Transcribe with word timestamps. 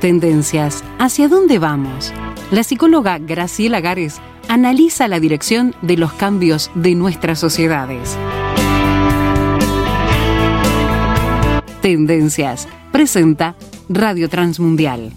Tendencias. 0.00 0.82
¿Hacia 0.98 1.28
dónde 1.28 1.58
vamos? 1.58 2.10
La 2.50 2.64
psicóloga 2.64 3.18
Graciela 3.18 3.82
Gares 3.82 4.18
analiza 4.48 5.08
la 5.08 5.20
dirección 5.20 5.74
de 5.82 5.98
los 5.98 6.14
cambios 6.14 6.70
de 6.74 6.94
nuestras 6.94 7.38
sociedades. 7.38 8.16
Tendencias. 11.82 12.66
Presenta 12.92 13.56
Radio 13.90 14.30
Transmundial. 14.30 15.12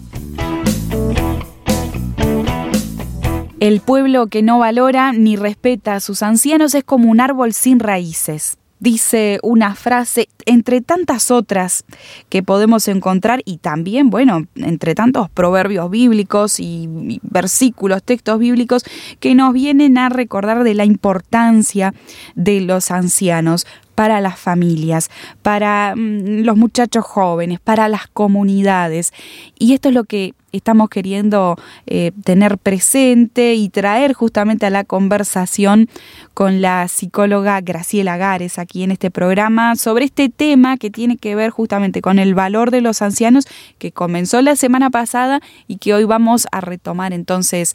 El 3.60 3.80
pueblo 3.80 4.26
que 4.26 4.42
no 4.42 4.58
valora 4.58 5.14
ni 5.14 5.36
respeta 5.36 5.94
a 5.94 6.00
sus 6.00 6.22
ancianos 6.22 6.74
es 6.74 6.84
como 6.84 7.10
un 7.10 7.22
árbol 7.22 7.54
sin 7.54 7.80
raíces 7.80 8.58
dice 8.84 9.40
una 9.42 9.74
frase 9.74 10.28
entre 10.44 10.82
tantas 10.82 11.30
otras 11.30 11.84
que 12.28 12.42
podemos 12.42 12.86
encontrar 12.86 13.40
y 13.46 13.56
también, 13.56 14.10
bueno, 14.10 14.46
entre 14.56 14.94
tantos 14.94 15.30
proverbios 15.30 15.90
bíblicos 15.90 16.60
y 16.60 17.18
versículos, 17.22 18.02
textos 18.02 18.38
bíblicos 18.38 18.84
que 19.20 19.34
nos 19.34 19.54
vienen 19.54 19.96
a 19.96 20.10
recordar 20.10 20.64
de 20.64 20.74
la 20.74 20.84
importancia 20.84 21.94
de 22.34 22.60
los 22.60 22.90
ancianos 22.90 23.66
para 23.94 24.20
las 24.20 24.38
familias, 24.38 25.08
para 25.40 25.94
mm, 25.96 26.42
los 26.44 26.56
muchachos 26.56 27.06
jóvenes, 27.06 27.60
para 27.60 27.88
las 27.88 28.06
comunidades. 28.08 29.14
Y 29.58 29.72
esto 29.72 29.88
es 29.88 29.94
lo 29.94 30.04
que 30.04 30.34
estamos 30.56 30.88
queriendo 30.88 31.56
eh, 31.86 32.12
tener 32.24 32.58
presente 32.58 33.54
y 33.54 33.68
traer 33.68 34.12
justamente 34.12 34.66
a 34.66 34.70
la 34.70 34.84
conversación 34.84 35.88
con 36.34 36.60
la 36.60 36.88
psicóloga 36.88 37.60
Graciela 37.60 38.16
Gares 38.16 38.58
aquí 38.58 38.82
en 38.82 38.90
este 38.90 39.10
programa 39.10 39.76
sobre 39.76 40.04
este 40.04 40.28
tema 40.28 40.76
que 40.76 40.90
tiene 40.90 41.16
que 41.16 41.34
ver 41.34 41.50
justamente 41.50 42.00
con 42.00 42.18
el 42.18 42.34
valor 42.34 42.70
de 42.70 42.80
los 42.80 43.02
ancianos 43.02 43.46
que 43.78 43.92
comenzó 43.92 44.42
la 44.42 44.56
semana 44.56 44.90
pasada 44.90 45.40
y 45.68 45.76
que 45.76 45.94
hoy 45.94 46.04
vamos 46.04 46.46
a 46.52 46.60
retomar 46.60 47.12
entonces. 47.12 47.74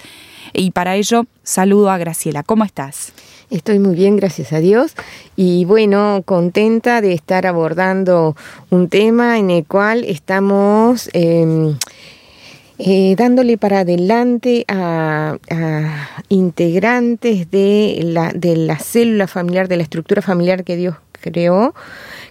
Y 0.54 0.72
para 0.72 0.96
ello 0.96 1.26
saludo 1.44 1.90
a 1.90 1.98
Graciela. 1.98 2.44
¿Cómo 2.44 2.64
estás? 2.64 3.14
Estoy 3.50 3.80
muy 3.80 3.96
bien, 3.96 4.16
gracias 4.16 4.54
a 4.54 4.60
Dios. 4.60 4.94
Y 5.36 5.66
bueno, 5.66 6.22
contenta 6.24 7.02
de 7.02 7.14
estar 7.14 7.48
abordando 7.48 8.36
un 8.70 8.90
tema 8.90 9.40
en 9.40 9.50
el 9.50 9.66
cual 9.66 10.04
estamos 10.04 11.10
em, 11.14 11.76
eh, 12.82 13.16
dándole 13.18 13.58
para 13.58 13.82
adelante 13.82 14.64
a, 14.70 15.38
integrantes 16.30 17.52
de 17.52 18.00
la, 18.04 18.32
de 18.34 18.56
la 18.56 18.80
célula 18.80 19.28
familiar, 19.28 19.68
de 19.68 19.76
la 19.76 19.84
estructura 19.84 20.22
familiar 20.22 20.64
que 20.64 20.78
Dios 20.78 20.96
creó, 21.20 21.76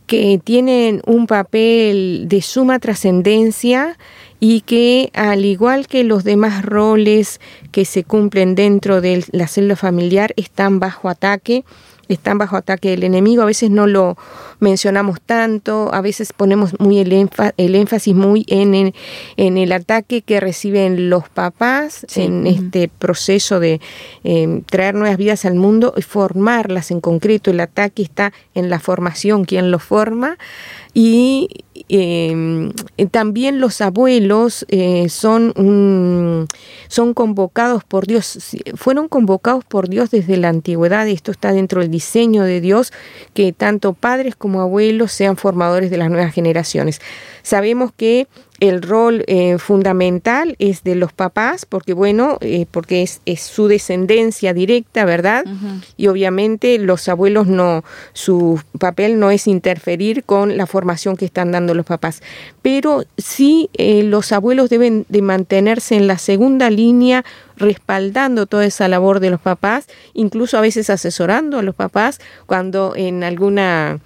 que 0.06 0.41
tienen 0.42 1.02
un 1.04 1.26
papel 1.26 2.24
de 2.28 2.41
suma 2.41 2.78
trascendencia 2.78 3.98
y 4.41 4.62
que 4.62 5.10
al 5.12 5.44
igual 5.44 5.86
que 5.86 6.02
los 6.02 6.24
demás 6.24 6.64
roles 6.64 7.41
que 7.70 7.84
se 7.84 8.04
cumplen 8.04 8.54
dentro 8.54 9.02
de 9.02 9.24
la 9.32 9.48
célula 9.48 9.76
familiar 9.76 10.32
están 10.36 10.80
bajo 10.80 11.10
ataque, 11.10 11.64
están 12.08 12.38
bajo 12.38 12.56
ataque 12.56 12.88
del 12.88 13.04
enemigo, 13.04 13.42
a 13.42 13.46
veces 13.46 13.70
no 13.70 13.86
lo 13.86 14.16
mencionamos 14.60 15.20
tanto, 15.20 15.92
a 15.92 16.00
veces 16.00 16.32
ponemos 16.32 16.78
muy 16.80 16.98
el, 16.98 17.12
énfasis 17.12 18.14
muy 18.14 18.44
en 18.48 18.74
el, 18.74 18.94
en 19.36 19.58
el 19.58 19.72
ataque 19.72 20.22
que 20.22 20.40
reciben 20.40 21.10
los 21.10 21.28
papás 21.28 22.06
en 22.16 22.46
este 22.46 22.88
proceso 22.88 23.60
de 23.60 23.80
em, 24.24 24.62
traer 24.62 24.94
nuevas 24.94 25.16
vidas 25.16 25.44
al 25.44 25.54
mundo 25.54 25.94
y 25.96 26.02
formarlas 26.02 26.90
en 26.90 27.00
concreto, 27.00 27.50
el 27.50 27.60
ataque 27.60 28.02
está 28.02 28.32
en 28.54 28.70
la 28.70 28.80
formación, 28.80 29.44
quien 29.44 29.70
lo 29.70 29.78
forma, 29.78 30.38
y 30.94 31.64
em, 31.88 32.72
también 33.10 33.60
los 33.60 33.80
abuelos 33.80 34.66
eh, 34.68 35.08
son, 35.08 36.48
son 36.88 37.14
convocados 37.14 37.84
por 37.84 38.06
Dios, 38.06 38.56
fueron 38.74 39.08
convocados 39.08 39.64
por 39.64 39.88
Dios 39.88 40.10
desde 40.10 40.36
la 40.36 40.48
antigüedad, 40.48 41.06
y 41.06 41.12
esto 41.12 41.30
está 41.30 41.52
dentro 41.52 41.80
del 41.80 41.91
diseño 41.91 42.42
de 42.42 42.60
Dios, 42.60 42.92
que 43.34 43.52
tanto 43.52 43.92
padres 43.92 44.34
como 44.34 44.47
abuelos 44.56 45.12
sean 45.12 45.36
formadores 45.36 45.91
de 45.91 45.97
las 45.97 46.10
nuevas 46.10 46.32
generaciones. 46.32 47.00
Sabemos 47.42 47.92
que 47.97 48.26
el 48.60 48.82
rol 48.82 49.25
eh, 49.28 49.59
fundamental 49.59 50.56
es 50.59 50.82
de 50.82 50.97
los 50.97 51.12
papás, 51.12 51.64
porque 51.64 51.92
bueno, 51.92 52.38
eh, 52.41 52.66
porque 52.70 53.03
es, 53.03 53.20
es, 53.25 53.41
su 53.41 53.69
descendencia 53.69 54.53
directa, 54.53 55.04
¿verdad? 55.04 55.44
Y 55.97 56.09
obviamente 56.09 56.76
los 56.78 57.09
abuelos 57.09 57.47
no, 57.47 57.84
su 58.14 58.60
papel 58.78 59.20
no 59.20 59.31
es 59.31 59.47
interferir 59.47 60.25
con 60.25 60.56
la 60.56 60.66
formación 60.66 61.16
que 61.16 61.25
están 61.25 61.53
dando 61.53 61.72
los 61.75 61.86
papás. 61.86 62.20
Pero 62.60 63.04
sí 63.16 63.70
eh, 63.75 64.03
los 64.03 64.32
abuelos 64.32 64.70
deben 64.70 65.06
de 65.09 65.22
mantenerse 65.22 65.94
en 65.94 66.09
la 66.09 66.19
segunda 66.19 66.69
línea 66.69 67.25
respaldando 67.56 68.47
toda 68.47 68.66
esa 68.66 68.88
labor 68.88 69.20
de 69.20 69.30
los 69.30 69.41
papás, 69.41 69.86
incluso 70.15 70.59
a 70.59 70.62
veces 70.62 70.91
asesorando 70.91 71.59
a 71.59 71.62
los 71.62 71.76
papás 71.76 72.20
cuando 72.47 72.94
en 72.97 73.22
alguna 73.22 74.00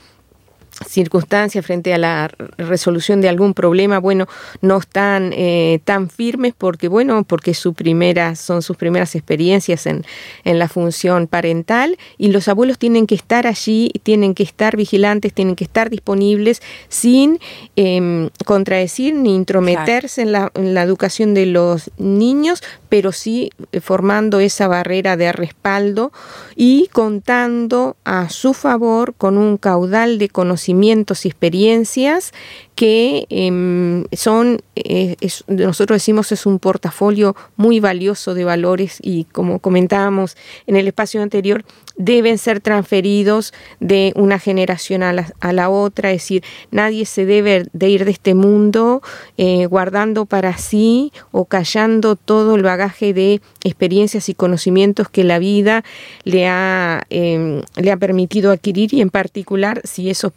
circunstancias 0.89 1.65
frente 1.65 1.93
a 1.95 1.99
la 1.99 2.31
resolución 2.59 3.21
de 3.21 3.29
algún 3.29 3.55
problema, 3.55 3.99
bueno, 3.99 4.27
no 4.61 4.79
están 4.79 5.33
eh, 5.35 5.81
tan 5.85 6.09
firmes 6.11 6.55
porque, 6.57 6.89
bueno, 6.89 7.25
porque 7.25 7.55
su 7.55 7.75
primera, 7.75 8.35
son 8.37 8.63
sus 8.63 8.77
primeras 8.77 9.15
experiencias 9.15 9.87
en, 9.87 10.05
en, 10.45 10.59
la 10.59 10.69
función 10.69 11.27
parental 11.27 11.99
y 12.19 12.29
los 12.29 12.49
abuelos 12.49 12.79
tienen 12.79 13.07
que 13.07 13.15
estar 13.15 13.47
allí, 13.47 13.91
tienen 14.03 14.35
que 14.35 14.43
estar 14.43 14.77
vigilantes, 14.77 15.33
tienen 15.33 15.57
que 15.57 15.65
estar 15.65 15.91
disponibles 15.91 16.63
sin 16.89 17.39
eh, 17.77 18.31
contradecir 18.45 19.15
ni 19.15 19.35
intrometerse 19.35 20.23
en, 20.23 20.33
la, 20.33 20.51
en 20.55 20.75
la 20.75 20.83
educación 20.83 21.35
de 21.35 21.47
los 21.47 21.91
niños, 21.99 22.63
pero 22.89 23.13
sí 23.13 23.51
eh, 23.73 23.81
formando 23.81 24.41
esa 24.41 24.69
barrera 24.69 25.17
de 25.17 25.33
respaldo 25.33 26.13
y 26.57 26.89
contando 26.93 27.97
a 28.05 28.29
su 28.29 28.55
favor 28.55 29.15
con 29.15 29.39
un 29.39 29.57
caudal 29.57 30.19
de 30.19 30.29
conocimientos 30.73 31.27
y 31.27 31.29
experiencias 31.29 32.33
que 32.75 33.27
em, 33.29 34.05
son, 34.13 34.63
eh, 34.75 35.17
nosotros 35.47 35.97
decimos, 35.97 36.33
es 36.33 36.47
un 36.47 36.59
portafolio 36.59 37.37
muy 37.57 37.81
valioso 37.81 38.35
de 38.35 38.45
valores 38.45 38.99
y 39.03 39.25
como 39.25 39.59
comentábamos 39.59 40.37
en 40.67 40.77
el 40.77 40.89
espacio 40.89 41.23
anterior, 41.23 41.65
deben 41.97 42.39
ser 42.39 42.61
transferidos 42.61 43.53
de 43.81 44.13
una 44.17 44.39
generación 44.39 45.03
a 45.03 45.13
la, 45.13 45.33
a 45.41 45.53
la 45.53 45.69
otra, 45.69 46.11
es 46.13 46.23
decir, 46.23 46.43
nadie 46.71 47.05
se 47.05 47.27
debe 47.27 47.67
de 47.73 47.89
ir 47.91 48.07
de 48.07 48.11
este 48.11 48.35
mundo 48.35 49.03
eh, 49.37 49.67
guardando 49.67 50.25
para 50.25 50.57
sí 50.57 51.13
o 51.31 51.45
callando 51.45 52.17
todo 52.17 52.57
el 52.57 52.63
bagaje 52.63 53.13
de 53.13 53.43
experiencias 53.63 54.31
y 54.31 54.35
conocimientos 54.35 55.11
que 55.11 55.25
la 55.25 55.39
vida 55.39 55.85
le 56.25 56.49
ha, 56.49 57.05
em, 57.11 57.63
le 57.77 57.93
ha 57.93 57.97
permitido 57.99 58.51
adquirir 58.51 58.95
y 58.95 59.03
en 59.03 59.11
particular 59.11 59.83
si 59.85 60.09
esos 60.09 60.33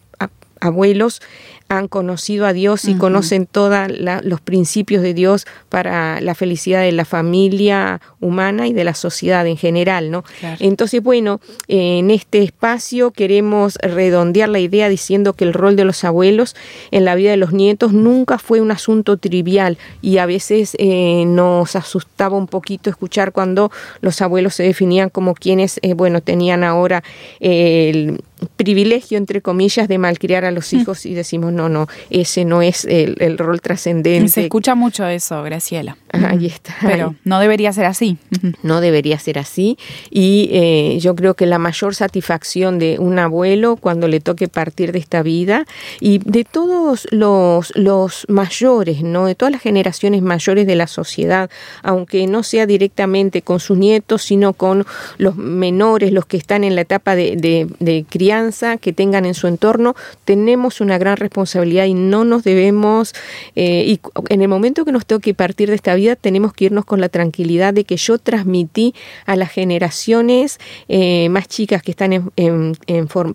abuelos 0.60 1.22
han 1.68 1.88
conocido 1.88 2.46
a 2.46 2.54
Dios 2.54 2.86
y 2.86 2.96
conocen 2.96 3.48
todos 3.48 3.90
los 4.24 4.42
principios 4.42 5.02
de 5.02 5.16
Dios 5.16 5.48
para 5.70 6.22
la 6.22 6.36
felicidad 6.36 6.82
de 6.82 6.92
la 6.92 7.06
familia 7.06 8.02
humana 8.20 8.68
y 8.68 8.74
de 8.74 8.84
la 8.84 8.94
sociedad 8.94 9.48
en 9.48 9.58
general, 9.58 10.12
¿no? 10.12 10.24
Entonces, 10.60 11.02
bueno, 11.02 11.42
en 11.68 12.12
este 12.12 12.44
espacio 12.44 13.12
queremos 13.12 13.76
redondear 13.82 14.50
la 14.50 14.60
idea 14.60 14.90
diciendo 14.90 15.34
que 15.34 15.44
el 15.44 15.54
rol 15.54 15.76
de 15.76 15.86
los 15.86 16.04
abuelos 16.04 16.56
en 16.92 17.04
la 17.04 17.16
vida 17.16 17.32
de 17.32 17.38
los 17.38 17.52
nietos 17.52 17.94
nunca 17.94 18.38
fue 18.38 18.62
un 18.62 18.70
asunto 18.70 19.18
trivial 19.18 19.80
y 20.04 20.20
a 20.20 20.28
veces 20.28 20.76
eh, 20.78 21.24
nos 21.26 21.76
asustaba 21.76 22.38
un 22.38 22.48
poquito 22.48 22.92
escuchar 22.92 23.32
cuando 23.32 23.72
los 24.02 24.22
abuelos 24.22 24.54
se 24.54 24.64
definían 24.64 25.10
como 25.10 25.34
quienes, 25.34 25.80
eh, 25.82 25.96
bueno, 25.96 26.22
tenían 26.22 26.64
ahora 26.64 27.04
el 27.40 28.22
privilegio, 28.56 29.18
entre 29.18 29.42
comillas, 29.42 29.88
de 29.88 29.98
malcriar 29.98 30.46
a 30.46 30.52
los 30.52 30.72
mm. 30.72 30.78
hijos 30.78 31.06
y 31.06 31.14
decimos, 31.14 31.54
no, 31.56 31.70
no, 31.70 31.88
ese 32.10 32.46
no 32.46 32.62
es 32.62 32.86
el, 32.86 33.38
rol 33.38 33.62
trascendente. 33.62 34.30
Se 34.30 34.44
escucha 34.44 34.76
mucho 34.76 35.06
eso, 35.08 35.42
Graciela. 35.44 35.98
Ahí 36.12 36.46
está. 36.46 36.76
Pero 36.82 37.16
no 37.24 37.40
debería 37.40 37.74
ser 37.74 37.86
así. 37.86 38.18
No 38.64 38.82
debería 38.82 39.18
ser 39.20 39.40
así. 39.40 39.78
Y 40.10 40.50
eh, 40.52 41.00
yo 41.00 41.16
creo 41.16 41.34
que 41.34 41.46
la 41.46 41.60
mayor 41.60 41.96
satisfacción 41.96 42.80
de 42.80 42.98
un 43.00 43.20
abuelo 43.20 43.76
cuando 43.76 44.08
le 44.08 44.20
toque 44.20 44.48
partir 44.48 44.92
de 44.92 45.00
esta 45.00 45.24
vida 45.24 45.66
y 46.00 46.20
de 46.20 46.44
todos 46.44 47.08
los, 47.12 47.72
los 47.76 48.26
mayores, 48.30 49.02
¿no? 49.02 49.26
De 49.26 49.36
todas 49.36 49.52
las 49.52 49.62
generaciones 49.62 50.22
mayores 50.22 50.68
de 50.68 50.76
la 50.76 50.88
sociedad, 50.88 51.50
aunque 51.84 52.28
no 52.28 52.44
sea 52.44 52.66
directamente 52.66 53.42
con 53.42 53.60
sus 53.60 53.78
nietos, 53.78 54.22
sino 54.24 54.54
con 54.54 54.86
los 55.18 55.36
menores, 55.36 56.12
los 56.12 56.26
que 56.26 56.38
están 56.38 56.64
en 56.64 56.76
la 56.76 56.82
etapa 56.82 57.16
de, 57.16 57.36
de, 57.36 57.68
de 57.80 58.06
crianza, 58.10 58.78
que 58.78 58.94
tengan 58.94 59.26
en 59.26 59.34
su 59.34 59.48
entorno, 59.48 59.96
tenemos 60.26 60.82
una 60.82 60.98
gran 60.98 61.18
responsabilidad 61.18 61.45
responsabilidad 61.46 61.86
y 61.86 61.94
no 61.94 62.26
nos 62.26 62.44
debemos, 62.44 63.14
eh, 63.56 63.86
y 63.88 64.00
en 64.30 64.42
el 64.42 64.48
momento 64.48 64.84
que 64.84 64.92
nos 64.92 65.06
toque 65.06 65.34
partir 65.34 65.70
de 65.70 65.76
esta 65.76 65.94
vida, 65.96 66.16
tenemos 66.16 66.54
que 66.54 66.66
irnos 66.66 66.86
con 66.86 67.00
la 67.00 67.10
tranquilidad 67.10 67.74
de 67.74 67.84
que 67.84 67.98
yo 67.98 68.18
transmití 68.18 68.94
a 69.26 69.36
las 69.36 69.52
generaciones 69.52 70.60
eh, 70.90 71.30
más 71.30 71.48
chicas 71.48 71.84
que 71.84 71.92
están 71.92 72.32
en, 72.36 72.76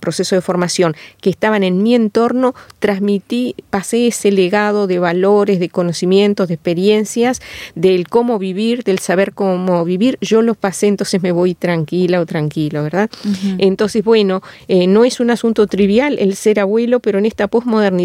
proceso 0.01 0.35
de 0.35 0.41
formación, 0.41 0.95
que 1.21 1.31
estaban 1.31 1.63
en 1.63 1.83
mi 1.83 1.95
entorno, 1.95 2.55
transmití, 2.81 3.55
pasé 3.71 4.09
ese 4.09 4.33
legado 4.33 4.87
de 4.87 4.99
valores, 4.99 5.61
de 5.61 5.69
conocimientos, 5.69 6.49
de 6.49 6.55
experiencias, 6.55 7.41
del 7.75 8.09
cómo 8.09 8.39
vivir, 8.39 8.83
del 8.83 8.99
saber 8.99 9.33
cómo 9.33 9.85
vivir, 9.85 10.19
yo 10.21 10.43
los 10.43 10.57
pasé, 10.57 10.89
entonces 10.89 11.23
me 11.23 11.33
voy 11.33 11.55
tranquila 11.55 12.21
o 12.21 12.27
tranquilo, 12.27 12.83
¿verdad? 12.83 13.09
Entonces, 13.59 14.03
bueno, 14.03 14.43
eh, 14.69 14.87
no 14.87 15.05
es 15.05 15.21
un 15.21 15.31
asunto 15.31 15.67
trivial 15.67 16.19
el 16.19 16.35
ser 16.35 16.59
abuelo, 16.59 17.01
pero 17.01 17.19
en 17.19 17.27
esta 17.27 17.47
posmodernidad 17.49 18.00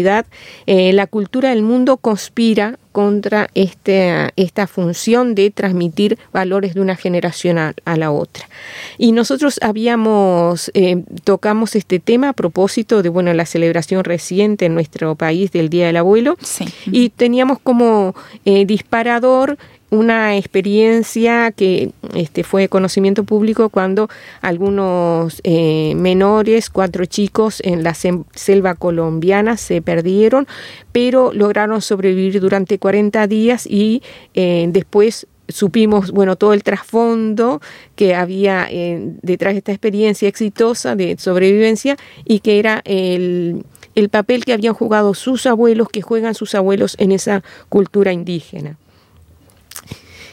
eh, 0.66 0.92
la 0.92 1.06
cultura 1.06 1.50
del 1.50 1.62
mundo 1.62 1.96
conspira 1.96 2.78
contra 2.92 3.48
este, 3.54 4.30
esta 4.36 4.66
función 4.66 5.34
de 5.34 5.50
transmitir 5.50 6.18
valores 6.32 6.74
de 6.74 6.80
una 6.80 6.96
generación 6.96 7.58
a, 7.58 7.74
la 7.96 8.10
otra. 8.10 8.48
Y 8.96 9.12
nosotros 9.12 9.58
habíamos, 9.62 10.70
eh, 10.72 11.02
tocamos 11.24 11.76
este 11.76 11.98
tema 11.98 12.30
a 12.30 12.32
propósito 12.32 13.02
de, 13.02 13.10
bueno, 13.10 13.34
la 13.34 13.44
celebración 13.44 14.02
reciente 14.02 14.64
en 14.64 14.74
nuestro 14.74 15.14
país 15.14 15.52
del 15.52 15.68
Día 15.68 15.86
del 15.86 15.98
Abuelo, 15.98 16.38
y 16.86 17.10
teníamos 17.10 17.58
como 17.58 18.14
disparador 18.44 19.58
una 19.90 20.36
experiencia 20.36 21.52
que 21.52 21.92
este, 22.14 22.42
fue 22.42 22.68
conocimiento 22.68 23.24
público 23.24 23.68
cuando 23.68 24.08
algunos 24.40 25.40
eh, 25.44 25.94
menores, 25.96 26.70
cuatro 26.70 27.06
chicos 27.06 27.60
en 27.64 27.84
la 27.84 27.94
selva 27.94 28.74
colombiana 28.74 29.56
se 29.56 29.82
perdieron, 29.82 30.46
pero 30.92 31.32
lograron 31.32 31.82
sobrevivir 31.82 32.40
durante 32.40 32.78
40 32.78 33.26
días 33.26 33.66
y 33.66 34.02
eh, 34.34 34.66
después 34.70 35.26
supimos, 35.48 36.10
bueno, 36.10 36.34
todo 36.34 36.52
el 36.52 36.64
trasfondo 36.64 37.60
que 37.94 38.16
había 38.16 38.66
eh, 38.68 38.98
detrás 39.22 39.54
de 39.54 39.58
esta 39.58 39.72
experiencia 39.72 40.28
exitosa 40.28 40.96
de 40.96 41.16
sobrevivencia 41.18 41.96
y 42.24 42.40
que 42.40 42.58
era 42.58 42.82
el, 42.84 43.64
el 43.94 44.08
papel 44.08 44.44
que 44.44 44.52
habían 44.52 44.74
jugado 44.74 45.14
sus 45.14 45.46
abuelos, 45.46 45.88
que 45.88 46.02
juegan 46.02 46.34
sus 46.34 46.56
abuelos 46.56 46.96
en 46.98 47.12
esa 47.12 47.44
cultura 47.68 48.12
indígena. 48.12 48.76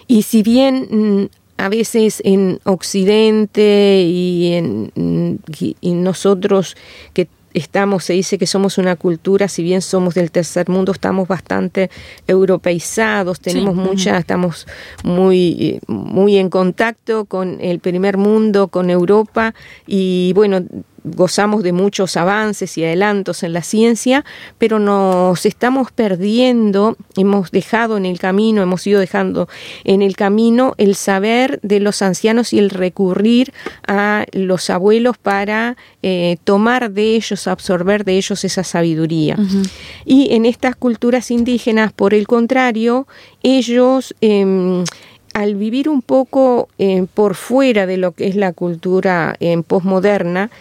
Y 0.07 0.23
si 0.23 0.43
bien 0.43 0.87
mm, 0.89 1.25
a 1.57 1.69
veces 1.69 2.21
en 2.25 2.59
Occidente 2.63 4.03
y 4.05 4.53
en 4.53 4.91
mm, 4.95 5.35
y 5.81 5.91
nosotros 5.93 6.75
que 7.13 7.27
estamos, 7.53 8.03
se 8.03 8.13
dice 8.13 8.37
que 8.37 8.47
somos 8.47 8.77
una 8.77 8.95
cultura, 8.95 9.47
si 9.47 9.63
bien 9.63 9.81
somos 9.81 10.15
del 10.15 10.31
tercer 10.31 10.69
mundo, 10.69 10.91
estamos 10.91 11.27
bastante 11.27 11.89
europeizados, 12.27 13.39
tenemos 13.39 13.75
mucha, 13.75 14.17
estamos 14.17 14.67
muy, 15.03 15.79
muy 15.87 16.37
en 16.37 16.49
contacto 16.49 17.25
con 17.25 17.59
el 17.61 17.79
primer 17.79 18.17
mundo, 18.17 18.67
con 18.67 18.89
Europa, 18.89 19.53
y 19.85 20.33
bueno, 20.33 20.61
gozamos 21.03 21.63
de 21.63 21.73
muchos 21.73 22.17
avances 22.17 22.77
y 22.77 22.83
adelantos 22.83 23.43
en 23.43 23.53
la 23.53 23.61
ciencia, 23.61 24.23
pero 24.57 24.79
nos 24.79 25.45
estamos 25.45 25.91
perdiendo, 25.91 26.97
hemos 27.17 27.51
dejado 27.51 27.97
en 27.97 28.05
el 28.05 28.19
camino, 28.19 28.61
hemos 28.61 28.85
ido 28.87 28.99
dejando 28.99 29.47
en 29.83 30.01
el 30.01 30.15
camino 30.15 30.73
el 30.77 30.95
saber 30.95 31.59
de 31.61 31.79
los 31.79 32.01
ancianos 32.01 32.53
y 32.53 32.59
el 32.59 32.69
recurrir 32.69 33.53
a 33.87 34.25
los 34.31 34.69
abuelos 34.69 35.17
para 35.17 35.77
eh, 36.01 36.37
tomar 36.43 36.91
de 36.91 37.15
ellos, 37.15 37.47
absorber 37.47 38.05
de 38.05 38.17
ellos 38.17 38.43
esa 38.43 38.63
sabiduría. 38.63 39.37
Y 40.05 40.33
en 40.33 40.45
estas 40.45 40.75
culturas 40.75 41.31
indígenas, 41.31 41.93
por 41.93 42.13
el 42.13 42.27
contrario, 42.27 43.07
ellos... 43.41 44.15
Em, 44.21 44.83
al 45.33 45.55
vivir 45.55 45.89
un 45.89 46.01
poco 46.01 46.69
eh, 46.77 47.07
por 47.13 47.35
fuera 47.35 47.85
de 47.85 47.97
lo 47.97 48.11
que 48.11 48.27
es 48.27 48.35
la 48.35 48.53
cultura 48.53 49.35
eh, 49.39 49.61
posmoderna, 49.65 50.51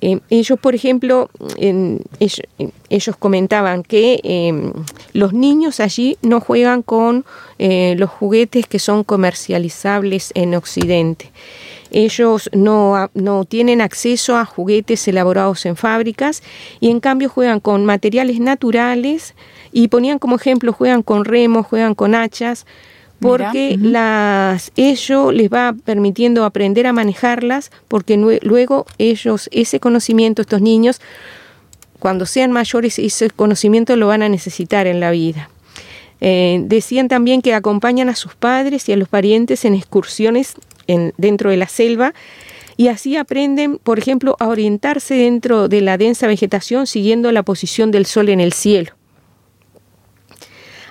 eh, 0.00 0.20
ellos, 0.30 0.58
por 0.60 0.74
ejemplo, 0.74 1.28
ellos, 1.58 3.16
comentaban 3.18 3.82
que 3.82 4.20
em, 4.22 4.72
los 5.12 5.32
niños 5.32 5.80
allí 5.80 6.16
no 6.22 6.40
juegan 6.40 6.82
con 6.82 7.24
eh, 7.58 7.96
los 7.98 8.10
juguetes 8.10 8.66
que 8.66 8.78
son 8.78 9.02
comercializables 9.02 10.30
en 10.34 10.54
Occidente. 10.54 11.32
Ellos 11.90 12.50
no, 12.52 13.10
no 13.14 13.44
tienen 13.44 13.80
acceso 13.80 14.36
a 14.36 14.44
juguetes 14.44 15.08
elaborados 15.08 15.64
en 15.66 15.74
fábricas 15.74 16.42
y 16.80 16.90
en 16.90 17.00
cambio 17.00 17.28
juegan 17.30 17.60
con 17.60 17.84
materiales 17.84 18.40
naturales 18.40 19.34
y 19.72 19.88
ponían 19.88 20.18
como 20.18 20.36
ejemplo, 20.36 20.72
juegan 20.72 21.02
con 21.02 21.24
remos, 21.24 21.66
juegan 21.66 21.94
con 21.94 22.14
hachas, 22.14 22.66
porque 23.20 23.76
las 23.80 24.70
ello 24.76 25.32
les 25.32 25.50
va 25.50 25.74
permitiendo 25.84 26.44
aprender 26.44 26.86
a 26.86 26.92
manejarlas 26.92 27.70
porque 27.88 28.16
luego 28.16 28.86
ellos 28.98 29.48
ese 29.52 29.80
conocimiento 29.80 30.42
estos 30.42 30.60
niños 30.60 31.00
cuando 31.98 32.26
sean 32.26 32.52
mayores 32.52 32.98
ese 32.98 33.30
conocimiento 33.30 33.96
lo 33.96 34.06
van 34.06 34.22
a 34.22 34.28
necesitar 34.28 34.86
en 34.86 35.00
la 35.00 35.10
vida. 35.10 35.50
Eh, 36.20 36.60
decían 36.64 37.08
también 37.08 37.42
que 37.42 37.54
acompañan 37.54 38.08
a 38.08 38.16
sus 38.16 38.34
padres 38.34 38.88
y 38.88 38.92
a 38.92 38.96
los 38.96 39.08
parientes 39.08 39.64
en 39.64 39.74
excursiones 39.74 40.54
en, 40.88 41.12
dentro 41.16 41.50
de 41.50 41.56
la 41.56 41.68
selva 41.68 42.12
y 42.76 42.88
así 42.88 43.16
aprenden, 43.16 43.78
por 43.78 43.98
ejemplo, 43.98 44.36
a 44.38 44.48
orientarse 44.48 45.14
dentro 45.14 45.68
de 45.68 45.80
la 45.80 45.96
densa 45.96 46.26
vegetación 46.26 46.86
siguiendo 46.86 47.30
la 47.30 47.42
posición 47.42 47.90
del 47.90 48.06
sol 48.06 48.28
en 48.28 48.40
el 48.40 48.52
cielo 48.52 48.97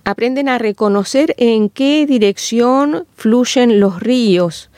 aprenden 0.08 0.48
a 0.48 0.58
reconocer 0.58 1.36
en 1.38 1.68
qué 1.68 2.06
dirección 2.06 3.06
fluyen 3.18 3.82
los 3.82 4.00
ríos 4.00 4.70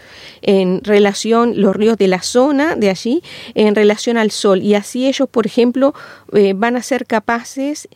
en 0.41 0.83
relación 0.83 1.61
los 1.61 1.75
ríos 1.75 1.99
de 1.99 2.07
la 2.07 2.23
zona 2.23 2.75
de 2.75 2.89
allí 2.89 3.21
en 3.53 3.75
relación 3.75 4.17
al 4.17 4.31
sol. 4.31 4.63
Y 4.63 4.73
así 4.73 5.05
ellos 5.05 5.29
por 5.29 5.45
ejemplo 5.45 5.93
eh, 6.33 6.53
van 6.55 6.75
a 6.75 6.81
ser 6.81 7.05
capaces 7.05 7.87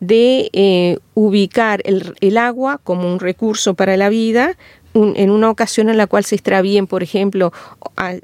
de 0.00 0.48
eh, 0.54 0.98
ubicar 1.12 1.82
el, 1.84 2.38
agua 2.38 2.80
como 2.82 3.12
un 3.12 3.20
recurso 3.20 3.74
para 3.74 3.98
la 3.98 4.08
vida 4.08 4.56
en 4.94 5.30
una 5.30 5.50
ocasión 5.50 5.90
en 5.90 5.98
la 5.98 6.06
cual 6.06 6.24
se 6.24 6.36
extravíen 6.36 6.86
por 6.86 7.02
ejemplo 7.02 7.52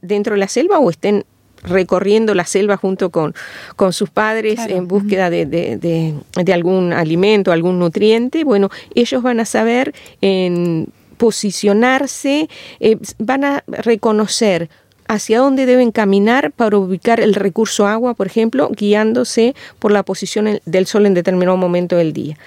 dentro 0.01 0.35
de 0.35 0.41
la 0.41 0.49
selva 0.49 0.79
o 0.79 0.89
estén 0.89 1.27
recorriendo 1.65 2.35
la 2.35 2.45
selva 2.45 2.77
junto 2.77 3.11
con, 3.11 3.35
con 3.77 3.93
sus 3.93 4.11
padres 4.11 4.61
en 4.69 4.87
búsqueda 4.87 5.31
de, 5.31 5.47
de, 5.47 6.53
algún 6.53 6.93
alimento, 6.93 7.53
algún 7.53 7.79
nutriente, 7.79 8.45
bueno, 8.45 8.71
ellos 8.95 9.23
van 9.23 9.41
a 9.41 9.45
saber 9.45 9.95
en 10.21 10.89
posicionarse, 11.17 12.49
eh, 12.81 12.99
van 13.19 13.45
a 13.45 13.65
reconocer 13.67 14.69
hacia 15.07 15.39
dónde 15.39 15.67
deben 15.67 15.93
caminar 15.93 16.51
para 16.53 16.79
ubicar 16.79 17.21
el 17.21 17.35
recurso 17.35 17.87
agua, 17.87 18.15
por 18.15 18.27
ejemplo, 18.27 18.71
guiándose 18.71 19.55
por 19.79 19.93
la 19.93 20.03
posición 20.03 20.61
del 20.65 20.87
sol 20.87 21.07
en 21.07 21.15
determinado 21.15 21.57
momento 21.57 21.97
del 21.97 22.13
día. 22.13 22.39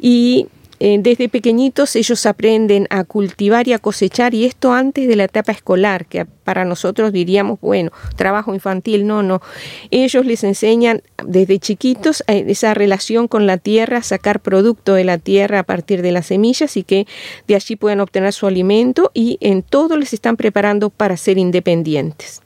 Y 0.00 0.48
eh, 0.82 0.96
desde 0.98 1.28
pequeñitos 1.28 1.94
ellos 1.94 2.24
aprenden 2.24 2.86
a 2.88 3.04
cultivar 3.04 3.68
y 3.68 3.74
a 3.74 3.78
cosechar 3.78 4.32
y 4.32 4.46
esto 4.46 4.72
antes 4.72 5.06
de 5.06 5.14
la 5.14 5.24
etapa 5.24 5.52
escolar, 5.52 6.06
que 6.06 6.24
para 6.24 6.64
nosotros 6.64 7.12
diríamos, 7.12 7.60
bueno, 7.60 7.92
trabajo 8.16 8.54
infantil, 8.54 9.06
no, 9.06 9.22
no. 9.22 9.42
Ellos 9.90 10.24
les 10.24 10.42
enseñan 10.42 11.02
desde 11.22 11.58
chiquitos 11.58 12.24
eh, 12.26 12.46
esa 12.48 12.72
relación 12.72 13.28
con 13.28 13.46
la 13.46 13.58
tierra, 13.58 14.02
sacar 14.02 14.40
producto 14.40 14.94
de 14.94 15.04
la 15.04 15.18
tierra 15.18 15.58
a 15.58 15.64
partir 15.64 16.00
de 16.00 16.12
las 16.12 16.26
semillas 16.26 16.78
y 16.78 16.82
que 16.82 17.06
de 17.46 17.56
allí 17.56 17.76
puedan 17.76 18.00
obtener 18.00 18.32
su 18.32 18.46
alimento 18.46 19.10
y 19.12 19.36
en 19.42 19.62
todo 19.62 19.98
les 19.98 20.14
están 20.14 20.38
preparando 20.38 20.88
para 20.88 21.18
ser 21.18 21.36
independientes. 21.36 22.40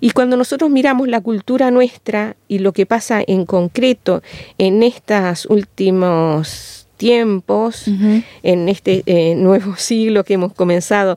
Y 0.00 0.10
cuando 0.10 0.36
nosotros 0.36 0.68
miramos 0.68 1.06
la 1.06 1.20
cultura 1.20 1.70
nuestra 1.70 2.34
y 2.48 2.58
lo 2.58 2.72
que 2.72 2.86
pasa 2.86 3.22
en 3.24 3.46
concreto 3.46 4.20
en 4.58 4.82
estos 4.82 5.46
últimos 5.46 6.87
tiempos, 6.98 7.84
en 8.42 8.68
este 8.68 9.02
eh, 9.06 9.34
nuevo 9.36 9.76
siglo 9.76 10.24
que 10.24 10.34
hemos 10.34 10.52
comenzado 10.52 11.16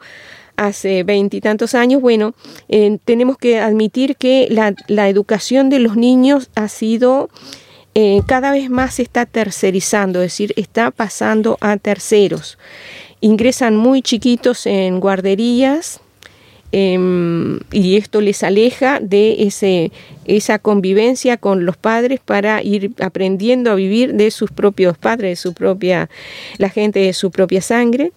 hace 0.55 1.03
veintitantos 1.03 1.75
años, 1.75 2.01
bueno, 2.01 2.33
eh, 2.69 2.99
tenemos 3.03 3.37
que 3.37 3.59
admitir 3.59 4.15
que 4.15 4.47
la, 4.49 5.09
educación 5.09 5.69
de 5.69 5.79
los 5.79 5.97
niños 5.97 6.49
ha 6.55 6.67
sido 6.67 7.29
eh, 7.95 8.21
cada 8.27 8.51
vez 8.51 8.69
más 8.69 8.95
se 8.95 9.01
está 9.01 9.25
tercerizando, 9.25 10.19
es 10.19 10.31
decir, 10.31 10.53
está 10.55 10.91
pasando 10.91 11.57
a 11.59 11.75
terceros. 11.77 12.57
Ingresan 13.19 13.75
muy 13.75 14.01
chiquitos 14.01 14.65
en 14.65 14.99
guarderías, 14.99 15.99
Em, 16.73 17.59
y 17.71 17.97
esto 17.97 18.21
les 18.21 18.43
aleja 18.43 18.99
de 19.01 19.43
ese, 19.43 19.91
esa 20.25 20.57
convivencia 20.57 21.35
con 21.35 21.65
los 21.65 21.75
padres 21.75 22.21
para 22.23 22.63
ir 22.63 22.93
aprendiendo 23.01 23.71
a 23.71 23.75
vivir 23.75 24.13
de 24.13 24.31
sus 24.31 24.51
propios 24.51 24.97
padres, 24.97 25.31
de 25.31 25.35
su 25.35 25.53
propia, 25.53 26.09
la 26.57 26.69
gente 26.69 26.99
de 26.99 27.13
su 27.13 27.29
propia 27.29 27.61
sangre. 27.61 28.13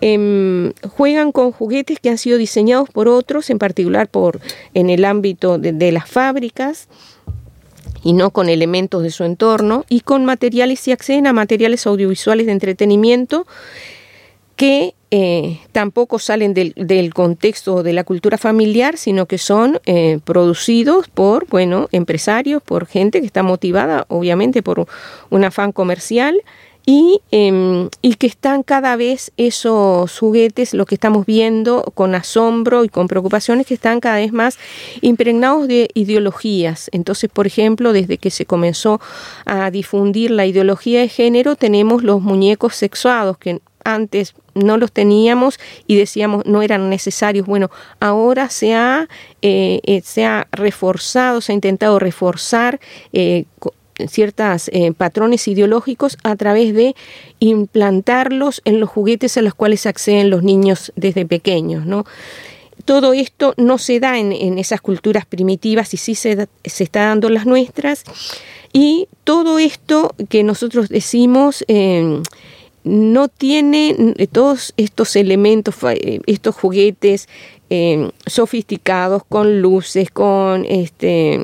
Em, 0.00 0.72
juegan 0.96 1.32
con 1.32 1.52
juguetes 1.52 2.00
que 2.00 2.08
han 2.08 2.18
sido 2.18 2.38
diseñados 2.38 2.88
por 2.90 3.08
otros, 3.08 3.50
en 3.50 3.58
particular 3.58 4.08
por 4.08 4.40
en 4.74 4.90
el 4.90 5.04
ámbito 5.04 5.58
de, 5.58 5.92
las 5.92 6.08
fábricas. 6.08 6.88
y 8.04 8.14
no 8.14 8.32
con 8.32 8.48
elementos 8.48 9.04
de 9.04 9.12
su 9.12 9.22
entorno, 9.22 9.84
y 9.88 10.00
con 10.00 10.24
materiales 10.24 10.88
y 10.88 10.92
acceden 10.92 11.28
a 11.28 11.32
materiales 11.32 11.86
audiovisuales 11.86 12.46
de 12.46 12.52
entretenimiento 12.52 13.46
que 14.56 14.96
eh, 15.14 15.60
tampoco 15.72 16.18
salen 16.18 16.54
del, 16.54 17.12
contexto 17.12 17.82
de 17.82 17.92
la 17.92 18.02
cultura 18.02 18.38
familiar, 18.38 18.96
sino 18.96 19.26
que 19.26 19.36
son 19.36 19.78
eh, 19.84 20.20
producidos 20.24 21.06
por, 21.08 21.46
bueno, 21.48 21.90
empresarios, 21.92 22.62
por 22.62 22.86
gente 22.86 23.20
que 23.20 23.26
está 23.26 23.42
motivada, 23.42 24.06
obviamente, 24.08 24.62
por 24.62 24.86
un 25.28 25.44
afán 25.44 25.72
comercial 25.72 26.42
y, 26.86 27.20
em, 27.30 27.90
y, 28.00 28.14
que 28.14 28.26
están 28.26 28.62
cada 28.62 28.96
vez 28.96 29.32
esos 29.36 30.18
juguetes, 30.18 30.72
lo 30.72 30.86
que 30.86 30.94
estamos 30.94 31.26
viendo 31.26 31.92
con 31.94 32.14
asombro 32.14 32.82
y 32.82 32.88
con 32.88 33.06
preocupaciones, 33.06 33.66
que 33.66 33.74
están 33.74 34.00
cada 34.00 34.16
vez 34.16 34.32
más 34.32 34.58
impregnados 35.02 35.68
de 35.68 35.90
ideologías. 35.92 36.88
Entonces, 36.90 37.28
por 37.30 37.46
ejemplo, 37.46 37.92
desde 37.92 38.16
que 38.16 38.30
se 38.30 38.46
comenzó 38.46 38.98
a 39.44 39.70
difundir 39.70 40.30
la 40.30 40.46
ideología 40.46 41.00
de 41.00 41.08
género, 41.08 41.54
tenemos 41.54 42.02
los 42.02 42.22
muñecos 42.22 42.76
sexuados, 42.76 43.36
que 43.36 43.60
antes 43.84 44.34
no 44.54 44.76
los 44.76 44.92
teníamos 44.92 45.58
y 45.86 45.96
decíamos 45.96 46.44
no 46.46 46.62
eran 46.62 46.90
necesarios. 46.90 47.46
Bueno, 47.46 47.70
ahora 48.00 48.50
se 48.50 48.74
ha, 48.74 49.08
eh, 49.42 49.80
eh, 49.84 50.02
se 50.04 50.24
ha 50.24 50.48
reforzado, 50.52 51.40
se 51.40 51.52
ha 51.52 51.54
intentado 51.54 51.98
reforzar 51.98 52.80
eh, 53.12 53.44
ciertos 54.08 54.70
patrones 54.96 55.46
ideológicos 55.46 56.16
a 56.24 56.34
través 56.34 56.74
de 56.74 56.96
implantarlos 57.38 58.62
en 58.64 58.80
los 58.80 58.88
juguetes 58.88 59.36
a 59.36 59.42
los 59.42 59.54
cuales 59.54 59.86
acceden 59.86 60.30
los 60.30 60.42
niños 60.42 60.92
desde 60.96 61.26
pequeños, 61.26 61.86
¿no? 61.86 62.04
Todo 62.84 63.12
esto 63.12 63.54
no 63.58 63.78
se 63.78 64.00
da 64.00 64.18
en, 64.18 64.58
esas 64.58 64.80
culturas 64.80 65.24
primitivas 65.24 65.94
y 65.94 65.98
sí 65.98 66.16
se, 66.16 66.48
se, 66.64 66.84
está 66.84 67.04
dando 67.04 67.28
en 67.28 67.34
las 67.34 67.46
nuestras. 67.46 68.02
Y 68.72 69.06
todo 69.22 69.60
esto 69.60 70.16
que 70.28 70.42
nosotros 70.42 70.88
decimos 70.88 71.64
no 72.84 73.28
tiene 73.28 73.96
eh, 74.18 74.26
todos 74.26 74.74
estos 74.76 75.16
elementos, 75.16 75.76
eh, 75.84 76.20
estos 76.26 76.54
juguetes 76.54 77.28
eh, 77.70 78.10
sofisticados 78.26 79.22
con 79.24 79.62
luces, 79.62 80.10
con 80.10 80.64
este, 80.66 81.40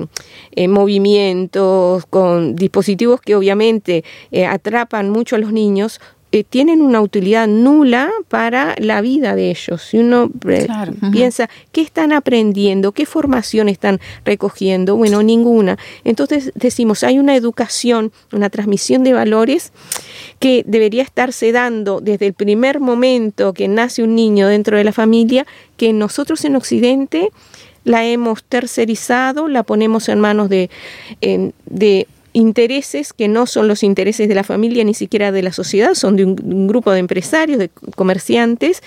movimientos, 0.68 2.04
con 2.07 2.54
dispositivos 2.54 3.21
que 3.21 3.35
obviamente 3.35 4.04
atrapan 4.47 5.09
mucho 5.09 5.37
a 5.37 5.38
los 5.38 5.52
niños, 5.52 6.00
eh, 6.30 6.44
tienen 6.44 6.82
una 6.82 7.00
utilidad 7.00 7.49
nula 7.49 8.11
para 8.28 8.75
la 8.78 9.00
vida 9.00 9.35
de 9.35 9.50
ellos. 9.50 9.80
Si 9.80 9.97
uno 9.97 10.30
eh, 10.47 10.66
piensa, 11.11 11.49
¿qué 11.73 11.80
están 11.80 12.12
aprendiendo? 12.12 12.92
¿Qué 12.92 13.06
formación 13.06 13.70
están 13.70 13.99
recogiendo? 14.26 14.94
Bueno, 14.94 15.23
ninguna. 15.23 15.78
Entonces 16.04 16.52
decimos, 16.54 17.02
hay 17.02 17.18
una 17.18 17.35
educación, 17.35 18.12
una 18.30 18.50
transmisión 18.50 19.04
de 19.04 19.14
valores 19.14 19.73
que 20.38 20.64
debería 20.66 21.02
estarse 21.02 21.50
dando 21.50 22.02
desde 22.02 22.26
el 22.26 22.35
primer 22.35 22.78
momento 22.78 23.54
que 23.54 23.66
nace 23.66 24.02
un 24.02 24.14
niño 24.14 24.49
dentro 24.49 24.76
de 24.76 24.85
la 24.85 24.92
familia, 24.92 25.47
que 25.78 25.94
nosotros 25.94 26.44
en 26.44 26.56
Occidente 26.56 27.30
la 27.85 28.04
hemos 28.04 28.44
tercerizado, 28.44 29.49
la 29.49 29.62
ponemos 29.62 30.11
en 30.11 30.20
manos 30.20 30.50
de, 30.50 30.68
de 31.64 32.06
intereses 32.32 33.12
que 33.12 33.28
no 33.28 33.47
son 33.47 33.68
los 33.68 33.82
intereses 33.82 34.28
de 34.28 34.35
la 34.35 34.44
familia 34.44 34.85
ni 34.85 34.94
siquiera 34.94 35.32
de 35.32 35.42
la 35.42 35.52
sociedad, 35.52 35.94
son 35.94 36.16
de 36.16 36.25
un, 36.25 36.66
grupo 36.66 36.92
de 36.92 37.00
empresarios, 37.00 37.58
de 37.58 37.70
comerciantes, 37.97 38.82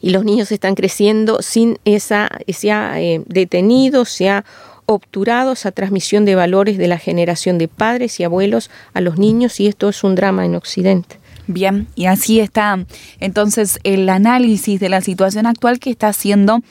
y 0.00 0.10
los 0.10 0.24
niños 0.24 0.52
están 0.52 0.74
creciendo 0.74 1.42
sin 1.42 1.78
esa, 1.84 2.30
se 2.46 2.70
ha 2.70 3.00
eh, 3.00 3.22
detenido, 3.26 4.04
se 4.04 4.28
ha 4.28 4.44
obturado 4.86 5.52
esa 5.52 5.70
transmisión 5.70 6.24
de 6.24 6.34
valores 6.34 6.78
de 6.78 6.88
la 6.88 6.98
generación 6.98 7.58
de 7.58 7.68
padres 7.68 8.20
y 8.20 8.24
abuelos 8.24 8.70
a 8.94 9.00
los 9.00 9.18
niños 9.18 9.60
y 9.60 9.66
esto 9.66 9.90
es 9.90 10.02
un 10.02 10.14
drama 10.14 10.46
en 10.46 10.54
Occidente. 10.54 11.18
Bien, 11.46 11.88
y 11.94 12.06
así 12.06 12.40
está 12.40 12.78
entonces 13.20 13.80
el 13.82 14.08
análisis 14.08 14.80
de 14.80 14.88
la 14.88 15.00
situación 15.00 15.46
actual 15.46 15.78
que 15.78 15.90
está 15.90 16.08
haciendo 16.08 16.62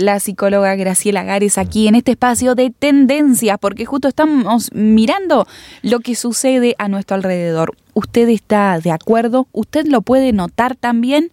la 0.00 0.18
psicóloga 0.18 0.74
Graciela 0.76 1.22
Gares 1.22 1.58
aquí 1.58 1.86
en 1.86 1.94
este 1.94 2.12
espacio 2.12 2.54
de 2.54 2.70
tendencias, 2.70 3.58
porque 3.60 3.84
justo 3.84 4.08
estamos 4.08 4.72
mirando 4.72 5.46
lo 5.82 6.00
que 6.00 6.14
sucede 6.14 6.74
a 6.78 6.88
nuestro 6.88 7.16
alrededor. 7.16 7.76
¿Usted 7.92 8.28
está 8.28 8.78
de 8.78 8.92
acuerdo? 8.92 9.46
¿Usted 9.52 9.86
lo 9.86 10.00
puede 10.00 10.32
notar 10.32 10.74
también? 10.74 11.30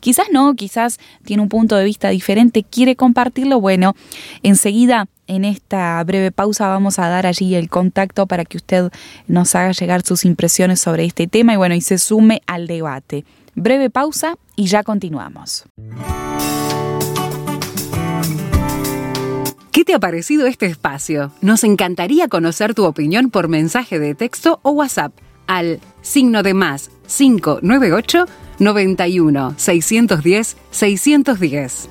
Quizás 0.00 0.26
no, 0.32 0.54
quizás 0.54 0.98
tiene 1.24 1.42
un 1.42 1.48
punto 1.48 1.76
de 1.76 1.84
vista 1.84 2.08
diferente, 2.08 2.64
quiere 2.64 2.96
compartirlo. 2.96 3.60
Bueno, 3.60 3.94
enseguida 4.42 5.06
en 5.26 5.44
esta 5.44 6.02
breve 6.04 6.32
pausa 6.32 6.66
vamos 6.68 6.98
a 6.98 7.08
dar 7.08 7.26
allí 7.26 7.54
el 7.54 7.68
contacto 7.68 8.26
para 8.26 8.44
que 8.44 8.56
usted 8.56 8.90
nos 9.28 9.54
haga 9.54 9.72
llegar 9.72 10.02
sus 10.02 10.24
impresiones 10.24 10.80
sobre 10.80 11.04
este 11.04 11.28
tema 11.28 11.52
y 11.52 11.56
bueno, 11.56 11.74
y 11.74 11.82
se 11.82 11.98
sume 11.98 12.42
al 12.46 12.66
debate. 12.66 13.24
Breve 13.54 13.90
pausa 13.90 14.36
y 14.56 14.66
ya 14.66 14.82
continuamos. 14.82 15.66
¿Qué 19.78 19.84
te 19.84 19.94
ha 19.94 20.00
parecido 20.00 20.48
este 20.48 20.66
espacio? 20.66 21.30
Nos 21.40 21.62
encantaría 21.62 22.26
conocer 22.26 22.74
tu 22.74 22.84
opinión 22.84 23.30
por 23.30 23.46
mensaje 23.46 24.00
de 24.00 24.16
texto 24.16 24.58
o 24.64 24.72
WhatsApp 24.72 25.12
al 25.46 25.78
signo 26.02 26.42
de 26.42 26.52
más 26.52 26.90
598 27.06 28.24
91 28.58 29.54
610 29.56 30.56
610. 30.72 31.90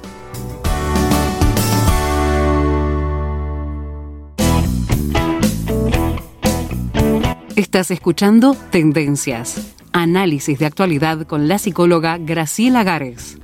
Estás 7.56 7.92
escuchando 7.92 8.58
Tendencias, 8.70 9.74
análisis 9.94 10.60
de 10.60 10.66
actualidad 10.66 11.26
con 11.26 11.48
la 11.48 11.58
psicóloga 11.58 12.18
Graciela 12.18 12.84
Gares. 12.84 13.38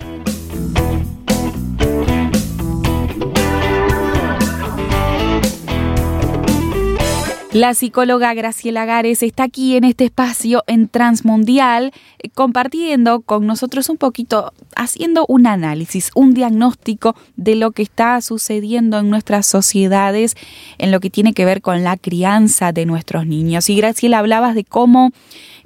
La 7.54 7.76
psicóloga 7.76 8.34
Graciela 8.34 8.84
Gares 8.86 9.22
está 9.22 9.44
aquí 9.44 9.76
en 9.76 9.84
este 9.84 10.06
espacio 10.06 10.64
en 10.66 10.88
Transmundial 10.88 11.92
eh, 12.18 12.30
compartiendo 12.30 13.22
con 13.22 13.46
nosotros 13.46 13.90
un 13.90 13.98
poquito, 13.98 14.52
haciendo 14.76 15.24
un 15.28 15.46
análisis, 15.46 16.10
un 16.16 16.34
diagnóstico 16.34 17.16
de 17.36 17.56
lo 17.56 17.70
que 17.70 17.84
está 17.84 18.20
sucediendo 18.22 18.98
en 18.98 19.12
nuestras 19.12 19.46
sociedades 19.46 20.36
en 20.80 20.92
lo 20.92 21.00
que 21.00 21.12
tiene 21.12 21.36
que 21.36 21.46
ver 21.46 21.62
con 21.62 21.84
la 21.84 21.96
crianza 21.96 22.72
de 22.72 22.88
nuestros 22.88 23.28
niños. 23.28 23.70
Y 23.70 23.76
Graciela 23.76 24.18
hablabas 24.18 24.56
de 24.56 24.64
cómo 24.64 25.12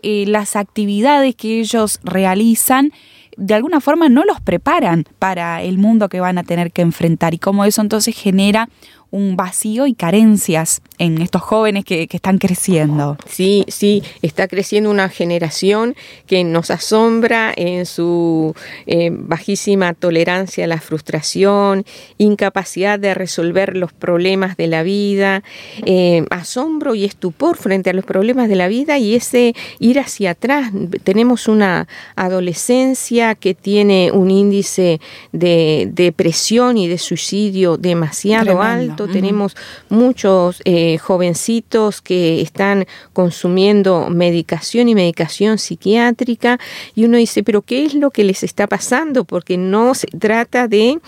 eh, 0.03 0.25
las 0.27 0.57
actividades 0.57 1.35
que 1.35 1.61
ellos 1.61 2.01
realizan 2.03 2.91
de 3.37 3.53
alguna 3.53 3.79
forma 3.79 4.09
no 4.09 4.25
los 4.25 4.41
preparan 4.41 5.05
para 5.19 5.61
el 5.61 5.77
mundo 5.77 6.09
que 6.09 6.19
van 6.19 6.37
a 6.37 6.43
tener 6.43 6.71
que 6.71 6.81
enfrentar 6.81 7.33
y 7.33 7.37
cómo 7.37 7.63
eso 7.63 7.81
entonces 7.81 8.17
genera 8.17 8.67
un 9.11 9.35
vacío 9.35 9.87
y 9.87 9.93
carencias 9.93 10.81
en 10.97 11.21
estos 11.21 11.41
jóvenes 11.41 11.85
que, 11.85 12.07
están 12.11 12.39
creciendo. 12.39 13.17
Sí, 13.27 13.63
sí, 13.67 14.01
está 14.21 14.47
creciendo 14.47 14.89
una 14.89 15.09
generación 15.09 15.95
que 16.25 16.43
nos 16.43 16.71
asombra 16.71 17.53
en 17.55 17.85
su 17.85 18.55
eh, 18.87 19.09
bajísima 19.11 19.93
tolerancia 19.93 20.65
a 20.65 20.67
la 20.67 20.81
frustración, 20.81 21.85
incapacidad 22.17 22.97
de 22.97 23.13
resolver 23.13 23.77
los 23.77 23.93
problemas 23.93 24.57
de 24.57 24.67
la 24.67 24.81
vida, 24.81 25.43
eh, 25.85 26.25
asombro 26.31 26.95
y 26.95 27.05
estupor 27.05 27.57
frente 27.57 27.91
a 27.91 27.93
los 27.93 28.05
problemas 28.05 28.49
de 28.49 28.55
la 28.55 28.67
vida 28.67 28.97
y 28.97 29.13
ese 29.13 29.53
ir 29.79 29.99
hacia 29.99 30.31
atrás. 30.31 30.71
Tenemos 31.03 31.47
una 31.47 31.87
adolescencia 32.15 33.35
que 33.35 33.53
tiene 33.53 34.11
un 34.11 34.31
índice 34.31 34.99
de 35.31 35.89
depresión 35.91 36.77
y 36.77 36.87
de 36.87 36.97
suicidio 36.97 37.77
demasiado 37.77 38.61
alto. 38.61 38.96
Tenemos 39.05 39.55
muchos 39.89 40.61
eh, 40.65 40.97
jovencitos 40.97 42.01
que 42.01 42.41
están 42.41 42.87
consumiendo 43.13 44.09
medicación 44.09 44.89
y 44.89 44.95
medicación 44.95 45.57
psiquiátrica 45.57 46.59
y 46.95 47.05
uno 47.05 47.17
dice, 47.17 47.43
pero 47.43 47.61
¿qué 47.61 47.85
es 47.85 47.93
lo 47.93 48.09
que 48.09 48.23
les 48.23 48.43
está 48.43 48.65
pasando? 48.65 49.25
Porque 49.25 49.57
no 49.57 49.93
se 49.93 50.07
trata 50.07 50.67
de 50.67 50.99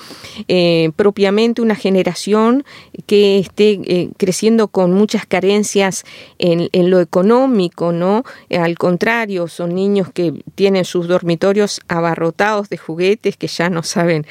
eh, 0.48 0.92
propiamente 0.96 1.62
una 1.62 1.76
generación 1.76 2.64
que 3.08 3.40
esté 3.40 3.80
eh, 3.84 4.10
creciendo 4.18 4.68
con 4.68 4.94
muchas 4.94 5.26
carencias 5.26 6.04
en, 6.38 6.70
lo 6.90 7.00
económico, 7.00 7.92
¿no? 7.92 8.24
Al 8.50 8.78
contrario, 8.78 9.48
son 9.48 9.76
niños 9.76 10.10
que 10.14 10.34
tienen 10.56 10.86
sus 10.86 11.08
dormitorios 11.08 11.82
abarrotados 11.88 12.70
de 12.70 12.78
juguetes 12.78 13.38
que 13.38 13.48
ya 13.48 13.70
no 13.70 13.84
saben 13.84 14.26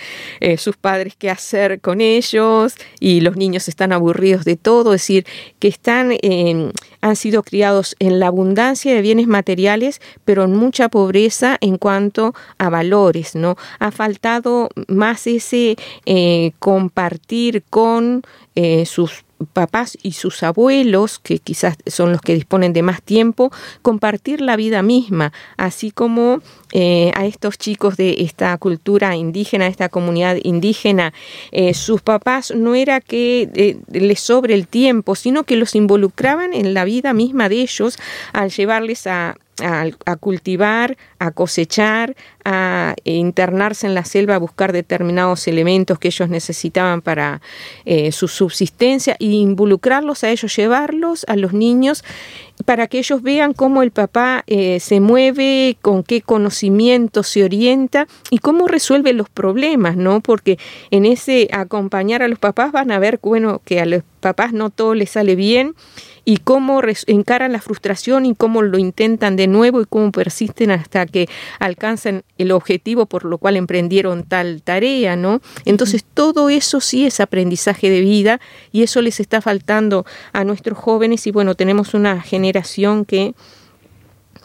sus 0.57 0.77
padres 0.77 1.15
qué 1.19 1.31
hacer 1.31 1.81
con 1.81 2.00
ellos 2.00 2.75
y 3.00 3.21
los 3.21 3.37
niños 3.49 3.69
están 3.69 3.93
aburridos 3.93 4.45
de 4.45 4.57
todo, 4.57 4.95
es 4.95 5.02
decir, 5.02 5.26
que 5.59 5.69
están, 5.69 6.12
eh, 6.12 6.71
han 7.00 7.17
sido 7.17 7.43
criados 7.43 7.97
en 7.99 8.19
la 8.19 8.26
abundancia 8.26 8.95
de 8.95 9.00
bienes 9.00 9.26
materiales, 9.26 10.00
pero 10.25 10.45
en 10.45 10.55
mucha 10.55 10.88
pobreza 10.88 11.57
en 11.61 11.78
cuanto 11.78 12.35
a 12.59 12.69
valores, 12.69 13.35
¿no? 13.35 13.57
Ha 13.78 13.90
faltado 13.90 14.69
más 14.87 15.26
ese 15.26 15.76
eh, 16.05 16.52
compartir 16.59 17.62
con 17.71 18.23
eh, 18.55 18.85
sus 18.87 19.25
papás 19.52 19.97
y 20.02 20.12
sus 20.12 20.42
abuelos, 20.42 21.18
que 21.18 21.38
quizás 21.38 21.76
son 21.87 22.12
los 22.12 22.21
que 22.21 22.35
disponen 22.35 22.73
de 22.73 22.83
más 22.83 23.02
tiempo, 23.02 23.52
compartir 23.83 24.40
la 24.40 24.57
vida 24.57 24.83
misma, 24.83 25.33
así 25.57 25.90
como 25.90 26.40
eh, 26.73 27.12
a 27.14 27.26
estos 27.26 27.59
chicos 27.59 27.97
de 27.97 28.23
esta 28.23 28.57
cultura 28.59 29.16
indígena, 29.16 29.66
esta 29.66 29.88
comunidad 29.88 30.37
indígena, 30.42 31.12
eh, 31.52 31.75
sus 31.75 32.02
papás 32.02 32.52
no 32.54 32.75
era 32.75 33.00
que 33.00 33.49
eh, 33.54 33.78
les 33.90 34.21
sobre 34.21 34.54
el 34.54 34.66
tiempo, 34.66 35.14
sino 35.14 35.45
que 35.45 35.57
los 35.57 35.75
involucraban 35.75 36.52
en 36.52 36.75
la 36.75 36.85
vida 36.85 37.12
misma 37.12 37.49
de 37.49 37.62
ellos 37.62 37.99
al 38.33 38.50
llevarles 38.50 39.07
a, 39.07 39.37
a, 39.61 40.17
cultivar, 40.17 40.97
a 41.19 41.31
cosechar, 41.31 42.17
a 42.45 42.95
internarse 43.05 43.87
en 43.87 43.95
la 43.95 44.05
selva 44.05 44.37
a 44.37 44.38
buscar 44.38 44.73
determinados 44.73 45.47
elementos 45.49 45.99
que 45.99 46.09
ellos 46.09 46.29
necesitaban 46.29 47.03
para 47.03 47.41
eh, 47.85 48.12
su 48.12 48.29
subsistencia 48.29 49.17
e 49.19 49.27
involucrarlos 49.27 50.25
a 50.25 50.31
ellos, 50.31 50.55
llevarlos 50.57 51.25
a 51.29 51.37
los 51.37 51.53
niños 51.53 52.05
para 52.65 52.87
que 52.88 52.99
ellos 52.99 53.23
vean 53.23 53.53
cómo 53.53 53.83
el 53.83 53.91
papá 53.91 54.45
eh, 54.47 54.81
se 54.81 55.00
mueve, 55.00 55.77
con 55.81 56.03
qué 56.03 56.23
conocimiento 56.23 57.23
se 57.23 57.45
orienta 57.45 58.07
y 58.31 58.38
cómo 58.38 58.67
resuelve 58.67 59.12
los 59.12 59.29
problemas, 59.29 59.97
¿no? 59.97 60.21
Porque 60.21 60.59
en 60.91 61.05
ese 61.05 61.49
acompañar 61.53 62.23
a 62.23 62.29
los 62.29 62.38
papás 62.38 62.73
van 62.73 62.91
a 62.91 62.99
ver, 62.99 63.21
bueno, 63.23 63.61
que 63.65 63.81
a 63.81 63.87
los 63.87 64.03
papás 64.21 64.53
no 64.53 64.71
todo 64.71 64.95
les 64.95 65.11
sale 65.11 65.37
bien 65.37 65.75
y 66.28 66.37
cómo 66.37 66.82
encaran 67.06 67.52
la 67.52 67.58
frustración 67.62 68.26
y 68.26 68.35
cómo 68.35 68.61
lo 68.61 68.76
intentan 68.76 69.35
de 69.37 69.47
nuevo 69.47 69.80
y 69.80 69.87
cómo 69.87 70.12
persisten 70.12 70.70
hasta 70.70 71.06
que 71.06 71.26
alcanzan 71.58 72.23
el 72.37 72.52
objetivo 72.52 73.06
por 73.06 73.25
lo 73.25 73.38
cual 73.38 73.56
emprendieron 73.56 74.25
tal 74.25 74.61
tarea, 74.61 75.16
¿no? 75.16 75.40
Entonces 75.64 76.04
todo 76.12 76.50
eso 76.50 76.82
sí 76.82 77.06
es 77.06 77.20
aprendizaje 77.20 77.88
de 77.88 78.02
vida 78.02 78.42
y 78.73 78.82
eso 78.82 79.00
les 79.00 79.20
está 79.20 79.40
faltando 79.40 80.04
a 80.35 80.44
nuestros 80.44 80.76
jóvenes 80.76 81.26
y 81.26 81.30
bueno, 81.30 81.54
tenemos 81.54 81.94
una 81.94 82.20
generación 82.20 83.06
que 83.06 83.32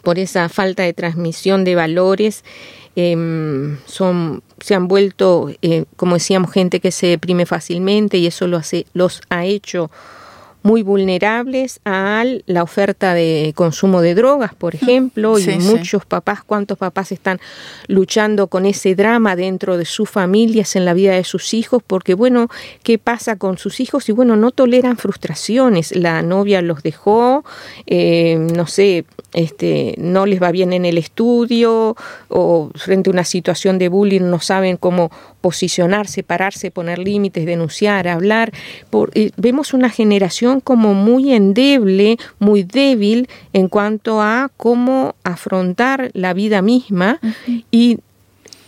por 0.02 0.18
esa 0.18 0.48
falta 0.48 0.84
de 0.84 0.94
transmisión 0.94 1.64
de 1.64 1.74
valores 1.74 2.44
em, 2.96 3.76
son 3.84 4.42
se 4.58 4.74
han 4.74 4.88
vuelto, 4.88 5.50
eh, 5.60 5.84
como 5.96 6.14
decíamos, 6.14 6.50
gente 6.50 6.80
que 6.80 6.90
se 6.90 7.08
deprime 7.08 7.44
fácilmente 7.44 8.16
y 8.16 8.26
eso 8.26 8.46
lo 8.46 8.56
hace, 8.56 8.86
los 8.94 9.20
ha 9.28 9.44
hecho 9.44 9.90
muy 10.64 10.82
vulnerables 10.82 11.78
a 11.84 12.24
la 12.46 12.62
oferta 12.62 13.12
de 13.12 13.52
consumo 13.54 14.00
de 14.00 14.14
drogas, 14.14 14.54
por 14.54 14.74
ejemplo, 14.74 15.38
y 15.38 15.46
muchos 15.58 16.06
papás, 16.06 16.42
cuántos 16.42 16.78
papás 16.78 17.12
están 17.12 17.38
luchando 17.86 18.46
con 18.46 18.64
ese 18.64 18.94
drama 18.94 19.36
dentro 19.36 19.76
de 19.76 19.84
sus 19.84 20.08
familias, 20.08 20.74
en 20.74 20.86
la 20.86 20.94
vida 20.94 21.12
de 21.12 21.24
sus 21.24 21.52
hijos, 21.52 21.82
porque 21.86 22.14
bueno, 22.14 22.48
¿qué 22.82 22.96
pasa 22.98 23.36
con 23.36 23.58
sus 23.58 23.78
hijos? 23.78 24.08
Y 24.08 24.12
bueno, 24.12 24.36
no 24.36 24.52
toleran 24.52 24.96
frustraciones, 24.96 25.94
la 25.94 26.22
novia 26.22 26.62
los 26.62 26.82
dejó, 26.82 27.44
eh, 27.86 28.36
no 28.38 28.66
sé, 28.66 29.04
este, 29.34 29.94
no 29.98 30.24
les 30.24 30.42
va 30.42 30.50
bien 30.50 30.72
en 30.72 30.86
el 30.86 30.96
estudio 30.96 31.94
o 32.28 32.70
frente 32.74 33.10
a 33.10 33.12
una 33.12 33.24
situación 33.24 33.78
de 33.78 33.88
bullying 33.88 34.30
no 34.30 34.40
saben 34.40 34.78
cómo 34.78 35.10
posicionarse, 35.40 36.22
pararse, 36.22 36.70
poner 36.70 36.98
límites, 36.98 37.44
denunciar, 37.44 38.08
hablar. 38.08 38.50
Por, 38.88 39.10
eh, 39.14 39.30
vemos 39.36 39.74
una 39.74 39.90
generación 39.90 40.53
como 40.60 40.94
muy 40.94 41.32
endeble, 41.32 42.18
muy 42.38 42.62
débil 42.62 43.28
en 43.52 43.68
cuanto 43.68 44.20
a 44.20 44.50
cómo 44.56 45.14
afrontar 45.24 46.10
la 46.14 46.34
vida 46.34 46.62
misma 46.62 47.20
y 47.70 47.98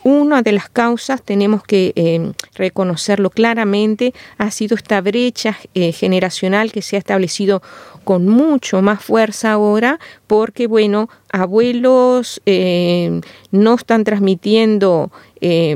una 0.09 0.41
de 0.43 0.53
las 0.53 0.69
causas, 0.69 1.21
tenemos 1.21 1.65
que 1.65 1.93
eh, 1.97 2.31
reconocerlo 2.55 3.29
claramente, 3.29 4.15
ha 4.39 4.53
sido 4.53 4.77
esta 4.77 5.01
brecha 5.01 5.59
eh, 5.75 5.91
generacional 5.91 6.71
que 6.71 6.81
se 6.81 6.95
ha 6.95 7.01
establecido 7.01 7.61
con 8.05 8.29
mucho 8.29 8.83
más 8.83 9.03
fuerza 9.03 9.51
ahora, 9.51 9.99
porque, 10.29 10.69
bueno, 10.69 11.09
abuelos 11.41 12.41
eh, 12.47 13.21
no 13.51 13.75
están 13.75 14.05
transmitiendo 14.05 15.11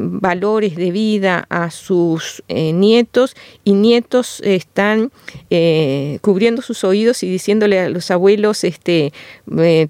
valores 0.01 0.75
de 0.75 0.91
vida 0.91 1.47
a 1.49 1.71
sus 1.71 2.43
nietos 2.49 3.37
y 3.63 3.75
nietos 3.75 4.41
están 4.43 5.13
cubriendo 6.23 6.63
sus 6.63 6.83
oídos 6.83 7.23
y 7.23 7.31
diciéndole 7.31 7.79
a 7.79 7.89
los 7.89 8.11
abuelos, 8.11 8.65
este, 8.65 9.13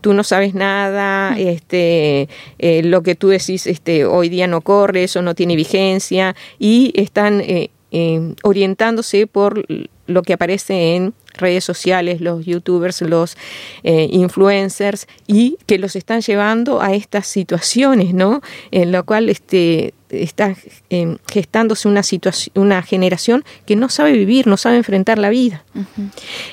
tú 0.00 0.12
no 0.12 0.24
sabes 0.24 0.54
nada, 0.54 1.38
este, 1.38 2.28
lo 2.58 3.02
que 3.02 3.14
tú 3.14 3.28
decís 3.28 3.66
este, 3.66 4.04
hoy 4.04 4.28
día 4.28 4.48
no 4.48 4.60
corre, 4.60 5.04
eso 5.04 5.22
no 5.22 5.34
tiene 5.34 5.56
vigencia 5.56 6.34
y 6.58 6.92
están 6.94 7.40
eh, 7.40 7.70
eh, 7.90 8.34
orientándose 8.42 9.26
por 9.26 9.64
lo 10.06 10.22
que 10.22 10.32
aparece 10.32 10.96
en 10.96 11.14
redes 11.40 11.64
sociales, 11.64 12.20
los 12.20 12.44
youtubers, 12.44 13.00
los 13.02 13.36
eh, 13.82 14.08
influencers 14.10 15.06
y 15.26 15.56
que 15.66 15.78
los 15.78 15.96
están 15.96 16.20
llevando 16.20 16.80
a 16.80 16.94
estas 16.94 17.26
situaciones, 17.26 18.14
¿no? 18.14 18.40
En 18.70 18.92
lo 18.92 19.04
cual 19.04 19.28
este 19.28 19.94
está 20.10 20.54
eh, 20.90 21.16
gestándose 21.30 21.88
una 21.88 22.02
situación, 22.02 22.52
una 22.54 22.82
generación 22.82 23.44
que 23.66 23.76
no 23.76 23.88
sabe 23.88 24.12
vivir, 24.12 24.46
no 24.46 24.56
sabe 24.56 24.76
enfrentar 24.76 25.18
la 25.18 25.30
vida. 25.30 25.64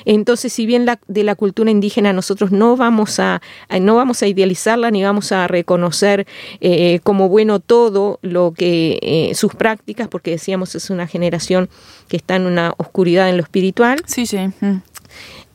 Entonces, 0.04 0.52
si 0.52 0.66
bien 0.66 0.86
la, 0.86 0.98
de 1.08 1.24
la 1.24 1.34
cultura 1.34 1.70
indígena 1.70 2.12
nosotros 2.12 2.50
no 2.52 2.76
vamos 2.76 3.18
a, 3.18 3.40
no 3.80 3.96
vamos 3.96 4.22
a 4.22 4.26
idealizarla 4.26 4.90
ni 4.90 5.02
vamos 5.02 5.32
a 5.32 5.46
reconocer 5.48 6.26
eh, 6.60 7.00
como 7.02 7.28
bueno 7.28 7.60
todo 7.60 8.18
lo 8.22 8.52
que 8.52 8.98
eh, 9.02 9.34
sus 9.34 9.54
prácticas, 9.54 10.08
porque 10.08 10.30
decíamos 10.30 10.74
es 10.74 10.90
una 10.90 11.06
generación 11.06 11.68
que 12.08 12.16
está 12.16 12.36
en 12.36 12.46
una 12.46 12.74
oscuridad 12.78 13.28
en 13.28 13.36
lo 13.36 13.42
espiritual. 13.42 14.02
Sí, 14.06 14.26
sí. 14.26 14.38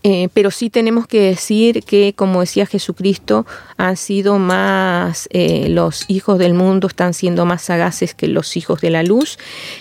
Eh, 0.06 0.28
pero 0.34 0.52
sí 0.52 0.70
tenemos 0.70 1.08
que 1.08 1.22
decir 1.22 1.84
que, 1.84 2.14
como 2.14 2.42
decía 2.42 2.66
Jesucristo, 2.66 3.46
han 3.78 3.96
sido 3.96 4.38
más, 4.38 5.30
eh, 5.32 5.70
los 5.70 6.04
hijos 6.10 6.40
del 6.40 6.54
mundo 6.54 6.88
están 6.88 7.14
siendo 7.14 7.46
más 7.46 7.62
sagaces 7.62 8.14
que 8.14 8.28
los 8.28 8.58
hijos 8.58 8.82
de 8.82 8.90
la 8.90 9.04
luz 9.04 9.40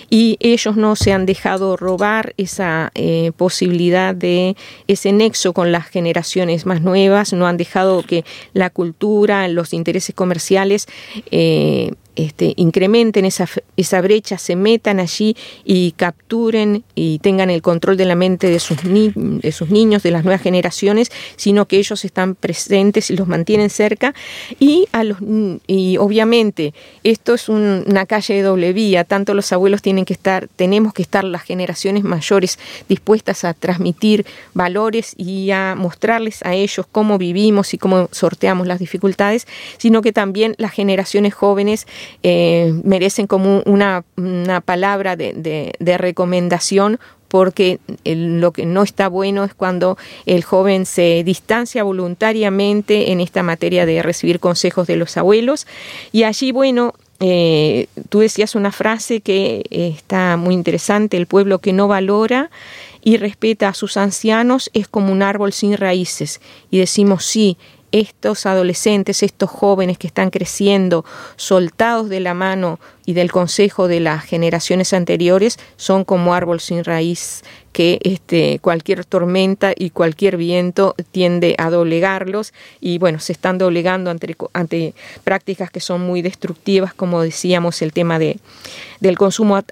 y 0.09 0.37
ellos 0.39 0.77
no 0.77 0.95
se 0.95 1.11
han 1.11 1.25
dejado 1.25 1.75
robar 1.75 2.33
esa 2.37 2.91
eh, 2.95 3.33
posibilidad 3.35 4.15
de 4.15 4.55
ese 4.87 5.11
nexo 5.11 5.51
con 5.51 5.73
las 5.73 5.87
generaciones 5.87 6.65
más 6.65 6.81
nuevas, 6.81 7.33
no 7.33 7.45
han 7.45 7.57
dejado 7.57 8.01
que 8.03 8.23
la 8.53 8.69
cultura, 8.69 9.49
los 9.49 9.73
intereses 9.73 10.15
comerciales 10.15 10.87
este, 12.15 12.53
incrementen 12.57 13.25
esa, 13.25 13.47
esa 13.75 14.01
brecha, 14.01 14.37
se 14.37 14.55
metan 14.55 14.99
allí 14.99 15.35
y 15.63 15.93
capturen 15.93 16.83
y 16.93 17.19
tengan 17.19 17.49
el 17.49 17.61
control 17.61 17.97
de 17.97 18.05
la 18.05 18.15
mente 18.15 18.49
de 18.49 18.59
sus, 18.59 18.77
de 18.83 19.51
sus 19.51 19.69
niños, 19.69 20.03
las 20.13 20.23
nuevas 20.23 20.41
generaciones, 20.41 21.11
sino 21.35 21.67
que 21.67 21.77
ellos 21.77 22.05
están 22.05 22.35
presentes 22.35 23.09
y 23.11 23.15
los 23.15 23.27
mantienen 23.27 23.69
cerca. 23.69 24.13
Y, 24.59 24.87
a 24.91 25.03
los, 25.03 25.17
y 25.67 25.97
obviamente 25.97 26.73
esto 27.03 27.33
es 27.33 27.49
una 27.49 28.05
calle 28.05 28.35
de 28.35 28.41
doble 28.41 28.73
vía, 28.73 29.03
tanto 29.03 29.33
los 29.33 29.51
abuelos 29.51 29.81
tienen 29.81 30.05
que 30.05 30.13
estar, 30.13 30.47
tenemos 30.55 30.93
que 30.93 31.01
estar 31.01 31.23
las 31.23 31.43
generaciones 31.43 32.03
mayores 32.03 32.59
dispuestas 32.87 33.43
a 33.43 33.53
transmitir 33.53 34.25
valores 34.53 35.13
y 35.17 35.51
a 35.51 35.75
mostrarles 35.75 36.43
a 36.43 36.53
ellos 36.53 36.85
cómo 36.91 37.17
vivimos 37.17 37.73
y 37.73 37.77
cómo 37.77 38.09
sorteamos 38.11 38.67
las 38.67 38.79
dificultades, 38.79 39.47
sino 39.77 40.01
que 40.01 40.11
también 40.11 40.55
las 40.57 40.71
generaciones 40.71 41.33
jóvenes 41.33 41.87
eh, 42.23 42.73
merecen 42.83 43.27
como 43.27 43.61
una, 43.65 44.03
palabra 44.65 45.15
de, 45.15 45.97
recomendación 45.97 46.99
porque 47.33 47.79
lo 48.05 48.51
que 48.51 48.67
no 48.67 48.83
está 48.83 49.07
bueno 49.07 49.43
es 49.43 49.55
cuando 49.55 49.97
el 50.27 50.43
joven 50.43 50.85
se 50.85 51.23
distancia 51.23 51.81
voluntariamente 51.81 53.11
en 53.11 53.19
esta 53.19 53.41
materia 53.41 53.87
de 53.87 54.03
recibir 54.03 54.39
consejos 54.39 54.85
de 54.85 54.97
los 54.97 55.17
abuelos. 55.17 55.65
Y 56.11 56.25
allí, 56.25 56.51
bueno, 56.51 56.93
eh, 57.19 57.87
tú 58.09 58.19
decías 58.19 58.53
una 58.53 58.71
frase 58.71 59.21
que 59.21 59.65
está 59.71 60.37
muy 60.37 60.53
interesante, 60.53 61.17
el 61.17 61.25
pueblo 61.25 61.57
que 61.57 61.73
no 61.73 61.87
valora 61.87 62.51
y 63.01 63.17
respeta 63.17 63.67
a 63.67 63.73
sus 63.73 63.97
ancianos 63.97 64.69
es 64.75 64.87
como 64.87 65.11
un 65.11 65.23
árbol 65.23 65.53
sin 65.53 65.75
raíces. 65.75 66.39
Y 66.69 66.77
decimos, 66.77 67.25
sí, 67.25 67.57
estos 67.91 68.45
adolescentes, 68.45 69.23
estos 69.23 69.49
jóvenes 69.49 69.97
que 69.97 70.05
están 70.05 70.29
creciendo, 70.29 71.03
soltados 71.35 72.09
de 72.09 72.19
la 72.19 72.35
mano 72.35 72.79
y 73.05 73.13
del 73.13 73.31
consejo 73.31 73.87
de 73.87 73.99
las 73.99 74.23
generaciones 74.23 74.93
anteriores, 74.93 75.59
son 75.75 76.03
como 76.03 76.33
árbol 76.33 76.59
sin 76.59 76.83
raíz 76.83 77.43
que 77.73 77.99
este, 78.03 78.59
cualquier 78.59 79.03
tormenta 79.03 79.73
y 79.75 79.89
cualquier 79.89 80.37
viento 80.37 80.95
tiende 81.11 81.55
a 81.57 81.71
doblegarlos 81.71 82.53
y 82.79 82.99
bueno, 82.99 83.19
se 83.19 83.33
están 83.33 83.57
doblegando 83.57 84.11
ante, 84.11 84.37
ante 84.53 84.93
prácticas 85.23 85.71
que 85.71 85.79
son 85.79 86.01
muy 86.01 86.21
destructivas, 86.21 86.93
como 86.93 87.21
decíamos, 87.23 87.81
el 87.81 87.91
tema 87.91 88.19
de, 88.19 88.37
del, 88.99 89.17
consumo 89.17 89.57
a, 89.57 89.63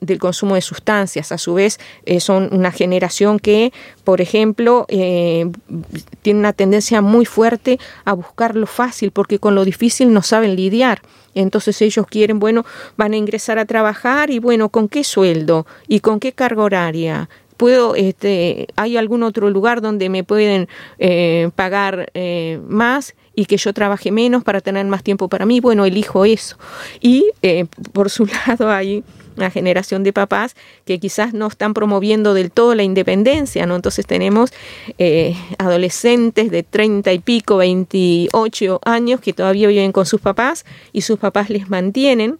del 0.00 0.18
consumo 0.18 0.54
de 0.54 0.60
sustancias. 0.60 1.32
A 1.32 1.38
su 1.38 1.54
vez, 1.54 1.80
eh, 2.04 2.20
son 2.20 2.50
una 2.52 2.70
generación 2.70 3.38
que, 3.38 3.72
por 4.04 4.20
ejemplo, 4.20 4.84
eh, 4.88 5.50
tiene 6.20 6.40
una 6.40 6.52
tendencia 6.52 7.00
muy 7.00 7.24
fuerte 7.24 7.78
a 8.04 8.12
buscar 8.12 8.54
lo 8.54 8.66
fácil, 8.66 9.10
porque 9.10 9.38
con 9.38 9.54
lo 9.54 9.64
difícil 9.64 10.12
no 10.12 10.22
saben 10.22 10.56
lidiar. 10.56 11.00
Entonces 11.36 11.80
ellos 11.82 12.06
quieren, 12.06 12.38
bueno, 12.38 12.64
van 12.96 13.12
a 13.12 13.16
ingresar 13.16 13.58
a 13.58 13.64
trabajar 13.64 14.30
y 14.30 14.40
bueno, 14.40 14.68
¿con 14.70 14.88
qué 14.88 15.04
sueldo? 15.04 15.66
¿Y 15.86 16.00
con 16.00 16.18
qué 16.18 16.32
carga 16.32 16.62
horaria? 16.62 17.28
puedo, 17.56 17.94
este, 17.94 18.68
hay 18.76 18.96
algún 18.96 19.22
otro 19.22 19.50
lugar 19.50 19.80
donde 19.80 20.08
me 20.08 20.24
pueden 20.24 20.68
eh, 20.98 21.50
pagar 21.54 22.10
eh, 22.14 22.60
más 22.68 23.14
y 23.34 23.46
que 23.46 23.56
yo 23.56 23.72
trabaje 23.72 24.10
menos 24.10 24.44
para 24.44 24.60
tener 24.60 24.84
más 24.86 25.02
tiempo 25.02 25.28
para 25.28 25.46
mí, 25.46 25.60
bueno, 25.60 25.84
elijo 25.84 26.24
eso. 26.24 26.56
Y 27.00 27.30
eh, 27.42 27.66
por 27.92 28.10
su 28.10 28.26
lado 28.46 28.70
hay 28.70 29.04
una 29.36 29.50
generación 29.50 30.02
de 30.02 30.12
papás 30.12 30.56
que 30.84 30.98
quizás 30.98 31.34
no 31.34 31.46
están 31.46 31.74
promoviendo 31.74 32.34
del 32.34 32.50
todo 32.50 32.74
la 32.74 32.82
independencia, 32.82 33.66
¿no? 33.66 33.76
Entonces 33.76 34.06
tenemos 34.06 34.52
adolescentes 35.58 36.50
de 36.50 36.62
30 36.62 37.12
y 37.12 37.18
pico, 37.18 37.58
28 37.58 38.80
años 38.84 39.20
que 39.20 39.32
todavía 39.32 39.68
viven 39.68 39.92
con 39.92 40.06
sus 40.06 40.20
papás 40.20 40.64
y 40.92 41.02
sus 41.02 41.18
papás 41.18 41.50
les 41.50 41.68
mantienen 41.68 42.38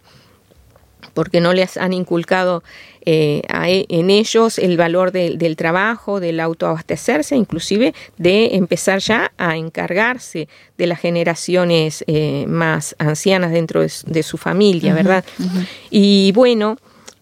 porque 1.13 1.41
no 1.41 1.53
les 1.53 1.77
han 1.77 1.93
inculcado 1.93 2.63
eh, 3.03 3.41
e, 3.65 3.85
en 3.89 4.09
ellos 4.09 4.59
el 4.59 4.77
valor 4.77 5.11
del 5.11 5.55
trabajo, 5.55 6.19
del 6.19 6.39
autoabastecerse, 6.39 7.35
inclusive 7.35 7.93
de 8.17 8.55
empezar 8.55 8.99
ya 8.99 9.31
a 9.37 9.57
encargarse 9.57 10.47
de 10.77 10.87
las 10.87 10.99
generaciones 10.99 12.03
eh, 12.05 12.45
más 12.47 12.95
ancianas 12.99 13.51
dentro 13.51 13.81
de, 13.81 14.23
su 14.23 14.37
familia, 14.37 14.93
¿verdad? 14.93 15.23
Y 15.89 16.31
bueno, 16.33 16.77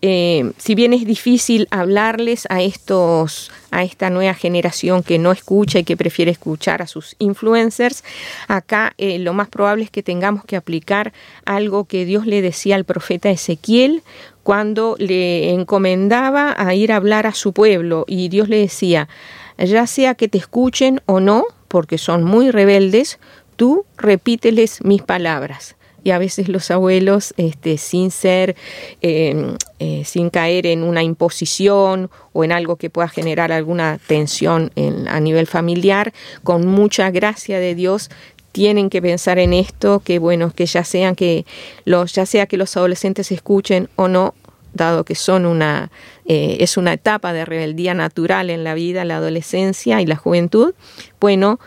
eh, 0.07 0.51
si 0.57 0.75
bien 0.75 0.93
es 0.93 1.03
difícil 1.03 1.67
hablarles 1.71 2.45
a 2.49 2.61
estos 2.61 3.51
a 3.71 3.83
esta 3.83 4.11
nueva 4.11 4.35
generación 4.35 5.01
que 5.01 5.17
no 5.17 5.31
escucha 5.31 5.79
y 5.79 5.83
que 5.83 5.97
prefiere 5.97 6.29
escuchar 6.29 6.83
a 6.83 6.87
sus 6.87 7.15
influencers, 7.17 8.03
acá 8.47 8.93
eh, 8.99 9.17
lo 9.17 9.33
más 9.33 9.49
probable 9.49 9.83
es 9.83 9.89
que 9.89 10.03
tengamos 10.03 10.45
que 10.45 10.55
aplicar 10.55 11.11
algo 11.43 11.85
que 11.85 12.05
Dios 12.05 12.27
le 12.27 12.41
decía 12.41 12.75
al 12.75 12.85
profeta 12.85 13.31
Ezequiel 13.31 14.03
cuando 14.43 14.95
le 14.99 15.49
encomendaba 15.49 16.53
a 16.55 16.75
ir 16.75 16.91
a 16.91 16.97
hablar 16.97 17.25
a 17.25 17.33
su 17.33 17.51
pueblo. 17.51 18.05
Y 18.07 18.29
Dios 18.29 18.47
le 18.47 18.59
decía, 18.59 19.09
ya 19.57 19.87
sea 19.87 20.13
que 20.13 20.27
te 20.27 20.37
escuchen 20.37 21.01
o 21.07 21.19
no, 21.19 21.45
porque 21.67 21.97
son 21.97 22.23
muy 22.23 22.51
rebeldes, 22.51 23.19
tú 23.55 23.85
repíteles 23.97 24.83
mis 24.83 25.01
palabras 25.01 25.75
y 26.05 26.11
a 26.11 26.19
veces 26.19 26.49
los 26.49 26.69
abuelos, 26.69 27.33
este, 27.35 27.79
sin 27.79 28.11
ser, 28.11 28.55
em, 29.01 29.57
eh, 29.79 30.03
sin 30.05 30.29
caer 30.29 30.67
en 30.67 30.83
una 30.83 31.01
imposición 31.01 32.11
o 32.31 32.43
en 32.43 32.51
algo 32.51 32.75
que 32.75 32.91
pueda 32.91 33.07
generar 33.07 33.51
alguna 33.51 33.99
tensión 34.05 34.71
a 35.07 35.19
nivel 35.19 35.47
familiar, 35.47 36.13
con 36.43 36.67
mucha 36.67 37.09
gracia 37.09 37.59
de 37.59 37.73
Dios, 37.73 38.11
tienen 38.51 38.91
que 38.91 39.01
pensar 39.01 39.39
en 39.39 39.51
esto, 39.51 39.99
que 40.05 40.19
bueno, 40.19 40.51
que 40.55 40.67
ya 40.67 40.83
sean 40.83 41.15
que 41.15 41.43
los, 41.85 42.13
ya 42.13 42.27
sea 42.27 42.45
que 42.45 42.57
los 42.57 42.77
adolescentes 42.77 43.31
escuchen 43.31 43.89
o 43.95 44.07
no, 44.07 44.35
dado 44.73 45.05
que 45.05 45.15
son 45.15 45.47
una, 45.47 45.89
eh, 46.25 46.57
es 46.59 46.77
una 46.77 46.93
etapa 46.93 47.33
de 47.33 47.45
rebeldía 47.45 47.95
natural 47.95 48.51
en 48.51 48.63
la 48.63 48.75
vida, 48.75 49.05
la 49.05 49.17
adolescencia 49.17 50.01
y 50.01 50.05
la 50.05 50.17
juventud, 50.17 50.75
bueno, 51.19 51.59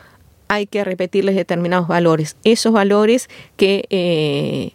hay 0.48 0.66
que 0.66 0.82
repetirles 0.84 1.36
determinados 1.36 1.88
valores, 1.88 2.36
esos 2.44 2.72
valores 2.72 3.28
que 3.56 3.84
eh, 3.90 4.72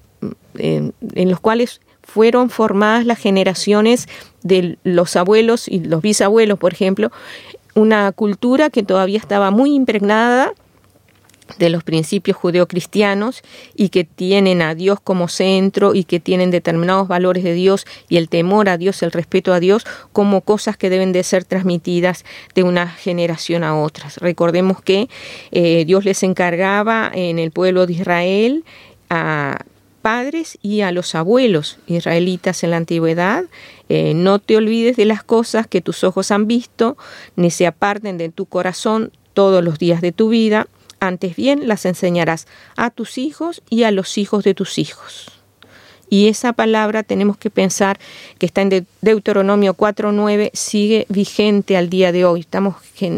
en, 0.57 1.29
los 1.29 1.39
cuales 1.39 1.81
fueron 2.01 2.49
formadas 2.49 3.05
las 3.05 3.19
generaciones 3.19 4.07
de 4.43 4.77
los 4.83 5.15
abuelos 5.15 5.67
y 5.67 5.79
los 5.79 6.01
bisabuelos, 6.01 6.59
por 6.59 6.73
ejemplo, 6.73 7.11
una 7.75 8.11
cultura 8.11 8.69
que 8.69 8.83
todavía 8.83 9.17
estaba 9.17 9.51
muy 9.51 9.73
impregnada 9.73 10.53
de 11.57 11.69
los 11.69 11.83
principios 11.83 12.37
judeocristianos 12.37 13.41
y 13.75 13.89
que 13.89 14.03
tienen 14.03 14.61
a 14.61 14.75
Dios 14.75 14.99
como 15.01 15.27
centro 15.27 15.95
y 15.95 16.03
que 16.03 16.19
tienen 16.19 16.51
determinados 16.51 17.07
valores 17.07 17.43
de 17.43 17.53
Dios 17.53 17.85
y 18.09 18.17
el 18.17 18.29
temor 18.29 18.69
a 18.69 18.77
Dios, 18.77 19.03
el 19.03 19.11
respeto 19.11 19.53
a 19.53 19.59
Dios 19.59 19.85
como 20.11 20.41
cosas 20.41 20.77
que 20.77 20.89
deben 20.89 21.11
de 21.11 21.23
ser 21.23 21.43
transmitidas 21.43 22.25
de 22.55 22.63
una 22.63 22.87
generación 22.87 23.63
a 23.63 23.79
otra. 23.79 24.09
Recordemos 24.17 24.81
que 24.81 25.09
eh, 25.51 25.85
Dios 25.85 26.05
les 26.05 26.23
encargaba 26.23 27.11
en 27.13 27.39
el 27.39 27.51
pueblo 27.51 27.85
de 27.85 27.93
Israel 27.93 28.63
a 29.09 29.59
padres 30.03 30.59
y 30.61 30.81
a 30.81 30.91
los 30.91 31.15
abuelos 31.15 31.79
israelitas 31.87 32.63
en 32.63 32.71
la 32.71 32.77
antigüedad, 32.77 33.45
eh, 33.89 34.13
no 34.13 34.37
te 34.37 34.57
olvides 34.57 34.97
de 34.97 35.05
las 35.05 35.23
cosas 35.23 35.65
que 35.65 35.81
tus 35.81 36.03
ojos 36.03 36.29
han 36.29 36.45
visto, 36.45 36.97
ni 37.37 37.49
se 37.49 37.65
aparten 37.65 38.17
de 38.17 38.29
tu 38.29 38.45
corazón 38.45 39.11
todos 39.33 39.63
los 39.63 39.79
días 39.79 40.01
de 40.01 40.11
tu 40.11 40.29
vida, 40.29 40.67
antes 41.07 41.35
bien 41.35 41.67
las 41.67 41.85
enseñarás 41.85 42.47
a 42.75 42.89
tus 42.89 43.17
hijos 43.17 43.61
y 43.69 43.83
a 43.83 43.91
los 43.91 44.17
hijos 44.17 44.43
de 44.43 44.53
tus 44.53 44.77
hijos. 44.77 45.31
Y 46.09 46.27
esa 46.27 46.53
palabra 46.53 47.01
tenemos 47.01 47.37
que 47.37 47.49
pensar 47.49 47.97
que 48.37 48.45
está 48.45 48.61
en 48.61 48.85
Deuteronomio 49.01 49.73
4.9, 49.73 50.51
sigue 50.53 51.07
vigente 51.09 51.75
al 51.75 51.89
día 51.89 52.11
de 52.11 52.23
hoy. 52.23 52.41
Estamos, 52.41 52.75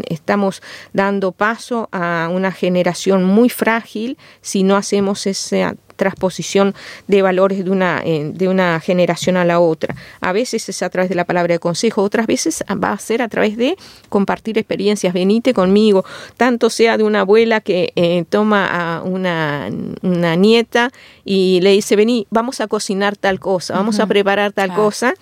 estamos 0.08 0.62
dando 0.94 1.32
paso 1.32 1.90
a 1.92 2.30
una 2.32 2.52
generación 2.52 3.22
muy 3.24 3.50
frágil 3.50 4.16
si 4.40 4.62
no 4.62 4.76
hacemos 4.76 5.26
esa 5.26 5.74
transposición 5.96 6.74
de 7.06 7.22
valores 7.22 7.64
de 7.64 7.70
una, 7.70 8.02
eh, 8.04 8.30
de 8.32 8.48
una 8.48 8.78
generación 8.80 9.36
a 9.36 9.44
la 9.44 9.60
otra. 9.60 9.94
A 10.20 10.32
veces 10.32 10.68
es 10.68 10.82
a 10.82 10.90
través 10.90 11.08
de 11.08 11.14
la 11.14 11.24
palabra 11.24 11.54
de 11.54 11.58
consejo, 11.58 12.02
otras 12.02 12.26
veces 12.26 12.64
va 12.82 12.92
a 12.92 12.98
ser 12.98 13.22
a 13.22 13.28
través 13.28 13.56
de 13.56 13.76
compartir 14.08 14.58
experiencias. 14.58 15.12
Venite 15.12 15.54
conmigo, 15.54 16.04
tanto 16.36 16.70
sea 16.70 16.96
de 16.96 17.04
una 17.04 17.20
abuela 17.20 17.60
que 17.60 17.92
eh, 17.96 18.24
toma 18.28 18.66
a 18.66 19.02
una, 19.02 19.68
una, 20.02 20.36
nieta 20.36 20.90
y 21.24 21.60
le 21.62 21.70
dice, 21.70 21.96
vení, 21.96 22.26
vamos 22.30 22.60
a 22.60 22.66
cocinar 22.66 23.16
tal 23.16 23.40
cosa, 23.40 23.74
vamos 23.74 24.00
a 24.00 24.06
preparar 24.06 24.52
tal 24.52 24.74
cosa 24.74 25.14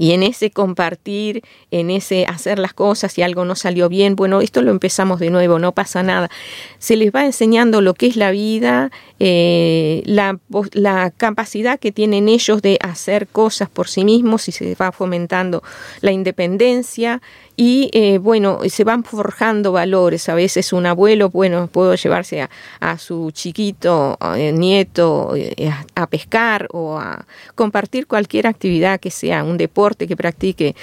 y 0.00 0.12
en 0.12 0.22
ese 0.22 0.50
compartir, 0.50 1.42
en 1.70 1.90
ese 1.90 2.24
hacer 2.24 2.58
las 2.58 2.72
cosas, 2.72 3.12
si 3.12 3.20
algo 3.20 3.44
no 3.44 3.54
salió 3.54 3.90
bien, 3.90 4.16
bueno, 4.16 4.40
esto 4.40 4.62
lo 4.62 4.70
empezamos 4.70 5.20
de 5.20 5.28
nuevo, 5.28 5.58
no 5.58 5.72
pasa 5.72 6.02
nada. 6.02 6.30
Se 6.78 6.96
les 6.96 7.12
va 7.14 7.26
enseñando 7.26 7.82
lo 7.82 7.92
que 7.92 8.06
es 8.06 8.16
la 8.16 8.30
vida, 8.30 8.90
eh, 9.18 10.02
la, 10.06 10.38
la 10.72 11.10
capacidad 11.14 11.78
que 11.78 11.92
tienen 11.92 12.30
ellos 12.30 12.62
de 12.62 12.78
hacer 12.80 13.28
cosas 13.28 13.68
por 13.68 13.88
sí 13.88 14.06
mismos 14.06 14.48
y 14.48 14.52
se 14.52 14.74
va 14.74 14.90
fomentando 14.90 15.62
la 16.00 16.12
independencia 16.12 17.20
y 17.62 17.90
eh, 17.92 18.16
bueno, 18.16 18.60
se 18.70 18.84
van 18.84 19.04
forjando 19.04 19.70
valores. 19.70 20.30
A 20.30 20.34
veces 20.34 20.72
un 20.72 20.86
abuelo, 20.86 21.28
bueno, 21.28 21.66
puede 21.66 21.98
llevarse 21.98 22.48
a, 22.80 22.96
su 22.96 23.32
chiquito, 23.32 24.16
eh, 24.34 24.50
nieto, 24.50 25.34
eh, 25.36 25.70
a, 25.94 26.06
pescar 26.06 26.68
o 26.72 26.98
a 26.98 27.26
compartir 27.54 28.06
cualquier 28.06 28.46
actividad 28.46 28.98
que 28.98 29.10
sea, 29.10 29.44
un 29.44 29.58
deporte 29.58 30.08
que 30.08 30.16
practique 30.16 30.74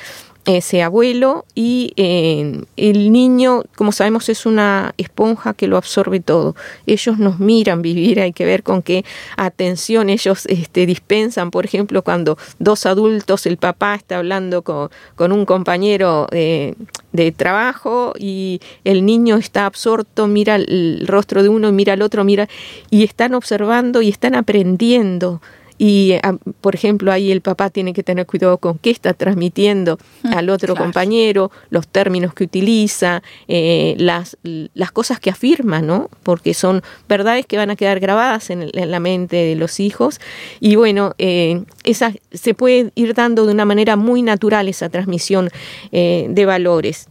ese 0.47 0.81
abuelo 0.81 1.45
y 1.55 1.91
eh, 1.97 2.63
el 2.77 3.12
niño, 3.12 3.63
como 3.75 3.91
sabemos, 3.91 4.29
es 4.29 4.45
una 4.45 4.93
esponja 4.97 5.53
que 5.53 5.67
lo 5.67 5.75
absorbe 5.75 6.21
todo. 6.21 6.55
Ellos 6.86 7.19
nos 7.19 7.39
miran 7.39 7.81
vivir, 7.81 8.21
hay 8.21 8.31
que 8.31 8.45
ver 8.45 8.63
con 8.63 8.81
qué 8.81 9.03
atención 9.36 10.10
ellos 10.10 10.45
este, 10.45 10.86
dispensan. 10.86 11.51
Por 11.51 11.65
ejemplo, 11.65 12.01
cuando 12.01 12.38
dos 12.60 12.86
adultos, 12.86 13.45
el 13.45 13.57
papá 13.57 13.95
está 13.95 14.19
hablando 14.19 14.62
con, 14.62 14.89
un 15.17 15.45
compañero 15.45 16.27
eh, 16.31 16.75
de 17.12 17.33
trabajo 17.33 18.13
y 18.17 18.62
el 18.86 19.05
niño 19.05 19.36
está 19.36 19.65
absorto, 19.65 20.27
mira 20.27 20.55
el 20.55 21.03
rostro 21.07 21.43
de 21.43 21.49
uno, 21.49 21.73
mira 21.73 21.93
al 21.93 22.01
otro, 22.01 22.23
mira, 22.23 22.47
y 22.89 23.03
están 23.03 23.33
observando 23.33 24.01
y 24.01 24.07
están 24.07 24.33
aprendiendo 24.33 25.41
y, 25.77 26.13
ah, 26.23 26.35
por 26.61 26.75
ejemplo, 26.75 27.11
ahí 27.11 27.31
el 27.31 27.41
papá 27.41 27.69
tiene 27.69 27.93
que 27.93 28.03
tener 28.03 28.25
cuidado 28.25 28.57
con 28.57 28.77
qué 28.77 28.89
está 28.89 29.13
transmitiendo 29.13 29.99
mm, 30.23 30.33
al 30.33 30.49
otro 30.49 30.75
compañero, 30.75 31.51
los 31.69 31.87
términos 31.87 32.33
que 32.33 32.45
utiliza, 32.45 33.21
eh, 33.47 33.95
las, 33.99 34.37
las 34.43 34.91
cosas 34.91 35.19
que 35.19 35.29
afirma, 35.29 35.81
¿no? 35.81 36.09
Porque 36.23 36.53
son 36.53 36.81
verdades 37.07 37.45
que 37.45 37.57
van 37.57 37.69
a 37.69 37.75
quedar 37.75 37.99
grabadas 37.99 38.49
en, 38.49 38.69
la 38.73 38.99
mente 38.99 39.35
de 39.35 39.55
los 39.55 39.79
hijos. 39.79 40.19
Y 40.59 40.75
bueno, 40.75 41.13
eh, 41.17 41.63
esa, 41.83 42.13
se 42.31 42.53
puede 42.53 42.91
ir 42.95 43.13
dando 43.13 43.45
de 43.45 43.53
una 43.53 43.65
manera 43.65 43.95
muy 43.95 44.21
natural 44.21 44.67
esa 44.67 44.89
transmisión 44.89 45.49
eh, 45.91 46.27
de 46.29 46.45
valores. 46.45 47.07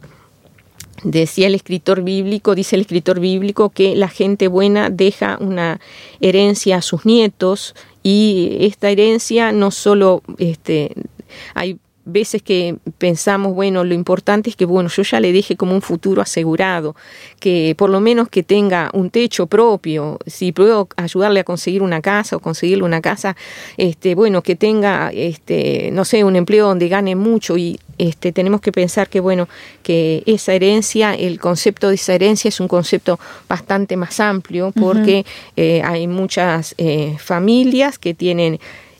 Decía 1.03 1.47
el 1.47 1.53
escritor 1.53 2.01
bíblico, 2.01 2.55
dice 2.55 2.75
el 2.75 2.81
escritor 2.81 3.19
bíblico 3.19 3.69
que 3.69 3.95
la 3.95 4.07
gente 4.07 4.47
buena 4.47 4.89
deja 4.89 5.37
una 5.39 5.79
herencia 6.21 6.77
a 6.77 6.81
sus 6.81 7.05
nietos 7.05 7.75
y 8.07 8.55
esta 8.61 8.89
herencia 8.89 9.51
no 9.51 9.69
solo 9.69 10.23
este, 10.37 10.93
hay 11.53 11.77
veces 12.07 12.41
que 12.41 12.77
pensamos, 12.97 13.53
bueno, 13.53 13.83
lo 13.83 13.93
importante 13.93 14.49
es 14.49 14.55
que, 14.55 14.65
bueno, 14.65 14.89
yo 14.89 15.03
ya 15.03 15.19
le 15.19 15.31
deje 15.31 15.55
como 15.55 15.73
un 15.73 15.81
futuro 15.81 16.21
asegurado, 16.21 16.95
que 17.39 17.75
por 17.77 17.89
lo 17.89 17.99
menos 17.99 18.29
que 18.29 18.43
tenga 18.43 18.89
un 18.93 19.09
techo 19.09 19.47
propio, 19.47 20.19
si 20.25 20.51
puedo 20.51 20.87
ayudarle 20.95 21.41
a 21.41 21.43
conseguir 21.43 21.81
una 21.81 22.01
casa 22.01 22.37
o 22.37 22.39
conseguirle 22.39 22.83
una 22.83 23.01
casa, 23.01 23.35
este, 23.77 24.15
bueno, 24.15 24.41
que 24.41 24.55
tenga, 24.55 25.11
este, 25.13 25.89
no 25.91 26.05
sé, 26.05 26.23
un 26.23 26.35
empleo 26.35 26.67
donde 26.67 26.87
gane 26.87 27.15
mucho. 27.15 27.57
Y 27.57 27.79
este, 27.97 28.31
tenemos 28.31 28.61
que 28.61 28.71
pensar 28.71 29.09
que, 29.09 29.19
bueno, 29.19 29.47
que 29.83 30.23
esa 30.25 30.53
herencia, 30.53 31.13
el 31.13 31.39
concepto 31.39 31.89
de 31.89 31.95
esa 31.95 32.13
herencia 32.13 32.49
es 32.49 32.59
un 32.59 32.67
concepto 32.67 33.19
bastante 33.47 33.97
más 33.97 34.19
amplio 34.19 34.71
porque 34.71 35.25
eh, 35.55 35.81
hay 35.83 36.07
muchas 36.07 36.75
eh, 36.77 37.15
familias 37.19 37.97
que 37.99 38.13
tienen 38.13 38.59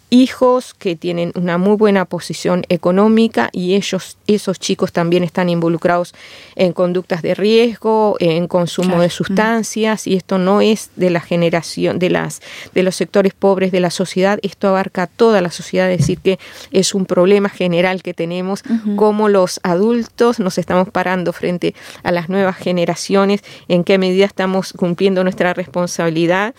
hijos 0.10 0.74
que 0.74 0.96
tienen 0.96 1.32
una 1.36 1.58
muy 1.58 1.76
buena 1.76 2.06
posición 2.06 2.64
económica 2.70 3.50
y 3.52 3.76
ellos, 3.76 4.18
esos 4.28 4.60
chicos 4.60 4.94
también 4.94 5.24
están 5.24 5.50
involucrados 5.50 6.14
en 6.56 6.72
conductas 6.72 7.22
de 7.22 7.36
riesgo, 7.36 8.16
en 8.20 8.48
consumo 8.48 9.02
de 9.02 9.10
sustancias 9.10 10.08
y 10.08 10.16
esto 10.16 10.38
no 10.38 10.62
es 10.62 10.92
de 10.96 11.10
la 11.10 11.20
generación 11.20 12.00
de 12.00 12.10
las 12.10 12.42
de 12.74 12.84
los 12.84 12.96
sectores 12.96 13.34
pobres 13.34 13.72
de 13.72 13.80
la 13.80 13.90
sociedad, 13.90 14.40
esto 14.44 14.70
abarca 14.70 15.08
toda 15.08 15.42
la 15.42 15.52
sociedad, 15.52 15.92
es 15.92 16.00
decir 16.00 16.20
que 16.20 16.40
es 16.72 16.94
un 16.94 17.06
problema 17.06 17.50
general 17.50 18.02
que 18.02 18.14
tenemos 18.14 18.64
como 18.96 19.28
los 19.28 19.60
adultos 19.64 20.40
nos 20.40 20.58
estamos 20.58 20.90
parando 20.90 21.34
frente 21.34 21.76
a 22.04 22.12
las 22.12 22.30
nuevas 22.30 22.56
generaciones, 22.56 23.44
en 23.68 23.84
qué 23.84 23.98
medida 23.98 24.26
estamos 24.26 24.74
cumpliendo 24.74 25.24
nuestra 25.24 25.54
responsabilidad 25.54 26.56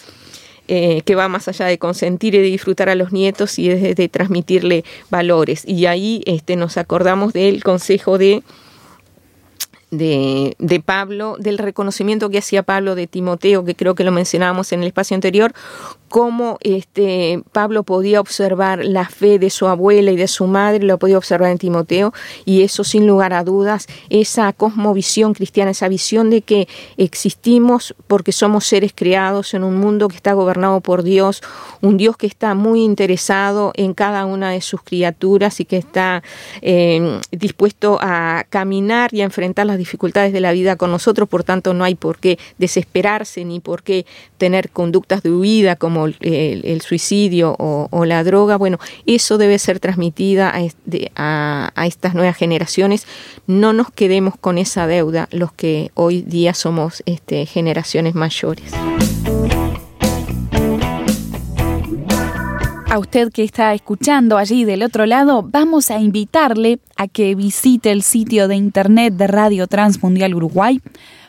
eh, 0.68 1.02
que 1.04 1.14
va 1.14 1.28
más 1.28 1.48
allá 1.48 1.66
de 1.66 1.78
consentir 1.78 2.34
y 2.34 2.38
de 2.38 2.44
disfrutar 2.44 2.88
a 2.88 2.94
los 2.94 3.12
nietos 3.12 3.58
y 3.58 3.68
de, 3.68 3.94
de 3.94 4.08
transmitirle 4.08 4.84
valores. 5.10 5.64
Y 5.66 5.86
ahí 5.86 6.22
este, 6.26 6.56
nos 6.56 6.76
acordamos 6.76 7.32
del 7.32 7.64
consejo 7.64 8.18
de 8.18 8.42
de, 9.90 10.54
de, 10.58 10.80
Pablo, 10.80 11.36
del 11.38 11.58
reconocimiento 11.58 12.30
que 12.30 12.38
hacía 12.38 12.62
Pablo 12.62 12.94
de 12.94 13.06
Timoteo, 13.06 13.64
que 13.64 13.74
creo 13.74 13.94
que 13.94 14.04
lo 14.04 14.12
mencionábamos 14.12 14.72
en 14.72 14.82
el 14.82 14.88
espacio 14.88 15.14
anterior, 15.14 15.52
cómo 16.08 16.58
este, 16.62 17.42
Pablo 17.52 17.82
podía 17.82 18.20
observar 18.20 18.84
la 18.84 19.08
fe 19.08 19.38
de 19.38 19.50
su 19.50 19.66
abuela 19.66 20.10
y 20.10 20.16
de 20.16 20.28
su 20.28 20.46
madre, 20.46 20.84
lo 20.84 20.98
podía 20.98 21.18
observar 21.18 21.50
en 21.50 21.58
Timoteo, 21.58 22.12
y 22.44 22.62
eso 22.62 22.84
sin 22.84 23.06
lugar 23.06 23.32
a 23.32 23.44
dudas, 23.44 23.86
esa 24.08 24.52
cosmovisión 24.52 25.34
cristiana, 25.34 25.70
esa 25.70 25.88
visión 25.88 26.30
de 26.30 26.42
que 26.42 26.68
existimos 26.96 27.94
porque 28.06 28.32
somos 28.32 28.64
seres 28.66 28.92
creados 28.94 29.54
en 29.54 29.64
un 29.64 29.76
mundo 29.76 30.08
que 30.08 30.16
está 30.16 30.32
gobernado 30.32 30.80
por 30.80 31.02
Dios, 31.02 31.42
un 31.80 31.96
Dios 31.96 32.16
que 32.16 32.26
está 32.26 32.54
muy 32.54 32.82
interesado 32.82 33.72
en 33.74 33.94
cada 33.94 34.24
una 34.24 34.50
de 34.50 34.60
sus 34.60 34.82
criaturas 34.82 35.60
y 35.60 35.64
que 35.64 35.76
está 35.76 36.22
eh, 36.62 37.20
dispuesto 37.30 37.98
a 38.00 38.44
caminar 38.48 39.12
y 39.12 39.20
a 39.20 39.24
enfrentar 39.24 39.66
las 39.66 39.77
dificultades 39.78 40.32
de 40.32 40.40
la 40.40 40.52
vida 40.52 40.76
con 40.76 40.90
nosotros, 40.90 41.28
por 41.28 41.44
tanto 41.44 41.72
no 41.72 41.84
hay 41.84 41.94
por 41.94 42.18
qué 42.18 42.38
desesperarse 42.58 43.44
ni 43.44 43.60
por 43.60 43.82
qué 43.82 44.04
tener 44.36 44.70
conductas 44.70 45.22
de 45.22 45.30
huida 45.30 45.76
como 45.76 46.06
el, 46.06 46.82
suicidio 46.82 47.56
o, 47.58 48.04
la 48.04 48.24
droga, 48.24 48.56
bueno, 48.56 48.78
eso 49.06 49.38
debe 49.38 49.58
ser 49.58 49.80
transmitida 49.80 50.52
a, 51.16 51.72
a, 51.74 51.86
estas 51.86 52.14
nuevas 52.14 52.36
generaciones. 52.36 53.06
No 53.46 53.72
nos 53.72 53.90
quedemos 53.90 54.34
con 54.38 54.58
esa 54.58 54.86
deuda 54.86 55.28
los 55.30 55.52
que 55.52 55.90
hoy 55.94 56.22
día 56.22 56.54
somos 56.54 57.02
este, 57.06 57.46
generaciones 57.46 58.14
mayores. 58.14 58.72
A 62.90 62.98
usted 62.98 63.30
que 63.30 63.44
está 63.44 63.74
escuchando 63.74 64.38
allí 64.38 64.64
del 64.64 64.82
otro 64.82 65.04
lado, 65.04 65.42
vamos 65.42 65.90
a 65.90 66.00
invitarle 66.00 66.80
a 66.96 67.06
que 67.06 67.34
visite 67.34 67.92
el 67.92 68.02
sitio 68.02 68.48
de 68.48 68.56
internet 68.56 69.12
de 69.12 69.26
Radio 69.26 69.66
Transmundial 69.66 70.34
Uruguay 70.34 70.80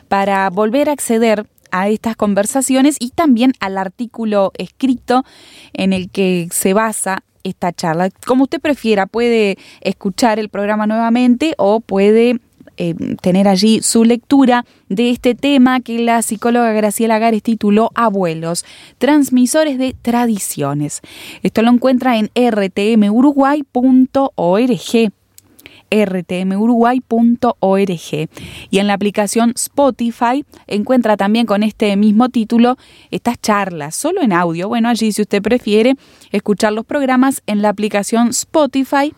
para 0.08 0.48
volver 0.48 0.88
a 0.88 0.92
acceder 0.92 1.46
a 1.70 1.90
estas 1.90 2.16
conversaciones 2.16 2.96
y 2.98 3.10
también 3.10 3.52
al 3.60 3.76
artículo 3.76 4.52
escrito 4.56 5.22
en 5.74 5.92
el 5.92 6.08
que 6.10 6.48
se 6.50 6.72
basa 6.72 7.24
esta 7.42 7.74
charla. 7.74 8.08
Como 8.26 8.44
usted 8.44 8.60
prefiera, 8.60 9.04
puede 9.04 9.58
escuchar 9.82 10.38
el 10.38 10.48
programa 10.48 10.86
nuevamente 10.86 11.54
o 11.58 11.80
puede 11.80 12.40
eh, 12.82 12.94
tener 13.20 13.46
allí 13.46 13.82
su 13.82 14.04
lectura 14.04 14.64
de 14.88 15.10
este 15.10 15.34
tema 15.34 15.80
que 15.80 15.98
la 15.98 16.22
psicóloga 16.22 16.72
Graciela 16.72 17.18
Gares 17.18 17.42
tituló 17.42 17.90
Abuelos, 17.94 18.64
transmisores 18.96 19.76
de 19.76 19.94
tradiciones. 20.00 21.02
Esto 21.42 21.60
lo 21.60 21.70
encuentra 21.70 22.16
en 22.16 22.30
rtmuruguay.org 22.34 25.12
rtmuruguay.org. 25.90 28.28
Y 28.70 28.78
en 28.78 28.86
la 28.86 28.94
aplicación 28.94 29.52
Spotify 29.56 30.46
encuentra 30.66 31.18
también 31.18 31.46
con 31.46 31.62
este 31.62 31.96
mismo 31.96 32.28
título 32.28 32.76
estas 33.10 33.40
charlas, 33.40 33.96
solo 33.96 34.20
en 34.22 34.32
audio. 34.32 34.68
Bueno, 34.68 34.88
allí 34.88 35.12
si 35.12 35.22
usted 35.22 35.42
prefiere 35.42 35.96
escuchar 36.30 36.72
los 36.72 36.86
programas 36.86 37.42
en 37.46 37.60
la 37.60 37.68
aplicación 37.68 38.28
Spotify 38.28 39.12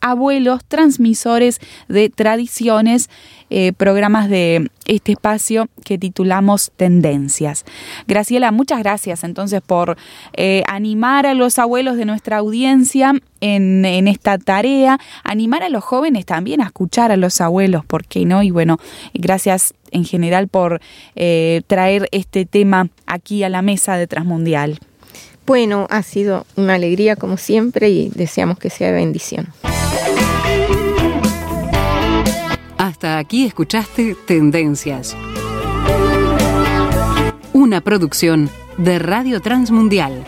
abuelos, 0.00 0.64
transmisores 0.64 1.60
de 1.88 2.10
tradiciones, 2.10 3.08
eh, 3.48 3.72
programas 3.72 4.28
de 4.28 4.70
este 4.86 5.12
espacio 5.12 5.68
que 5.84 5.98
titulamos 5.98 6.72
Tendencias. 6.76 7.64
Graciela, 8.08 8.50
muchas 8.50 8.80
gracias 8.80 9.22
entonces 9.24 9.60
por 9.64 9.96
eh, 10.32 10.62
animar 10.66 11.26
a 11.26 11.34
los 11.34 11.58
abuelos 11.58 11.96
de 11.96 12.06
nuestra 12.06 12.38
audiencia 12.38 13.14
en, 13.40 13.84
esta 14.08 14.38
tarea, 14.38 14.98
animar 15.22 15.62
a 15.62 15.68
los 15.68 15.84
jóvenes 15.84 16.26
también 16.26 16.60
a 16.60 16.66
escuchar 16.66 17.12
a 17.12 17.16
los 17.16 17.40
abuelos, 17.40 17.84
¿por 17.84 18.04
qué 18.04 18.24
no? 18.24 18.42
Y 18.42 18.50
bueno, 18.50 18.78
gracias 19.14 19.74
en 19.92 20.04
general 20.04 20.48
por 20.48 20.80
eh, 21.14 21.62
traer 21.66 22.08
este 22.10 22.46
tema 22.46 22.88
aquí 23.06 23.44
a 23.44 23.48
la 23.48 23.62
mesa 23.62 23.96
de 23.96 24.06
Transmundial. 24.06 24.80
Bueno, 25.46 25.86
ha 25.90 26.02
sido 26.02 26.44
una 26.56 26.74
alegría 26.74 27.14
como 27.14 27.36
siempre 27.36 27.88
y 27.88 28.08
deseamos 28.08 28.58
que 28.58 28.68
sea 28.68 28.90
bendición. 28.90 29.46
Hasta 32.76 33.18
aquí 33.18 33.46
escuchaste 33.46 34.16
Tendencias. 34.26 35.16
Una 37.52 37.80
producción 37.80 38.50
de 38.76 38.98
Radio 38.98 39.40
Transmundial. 39.40 40.24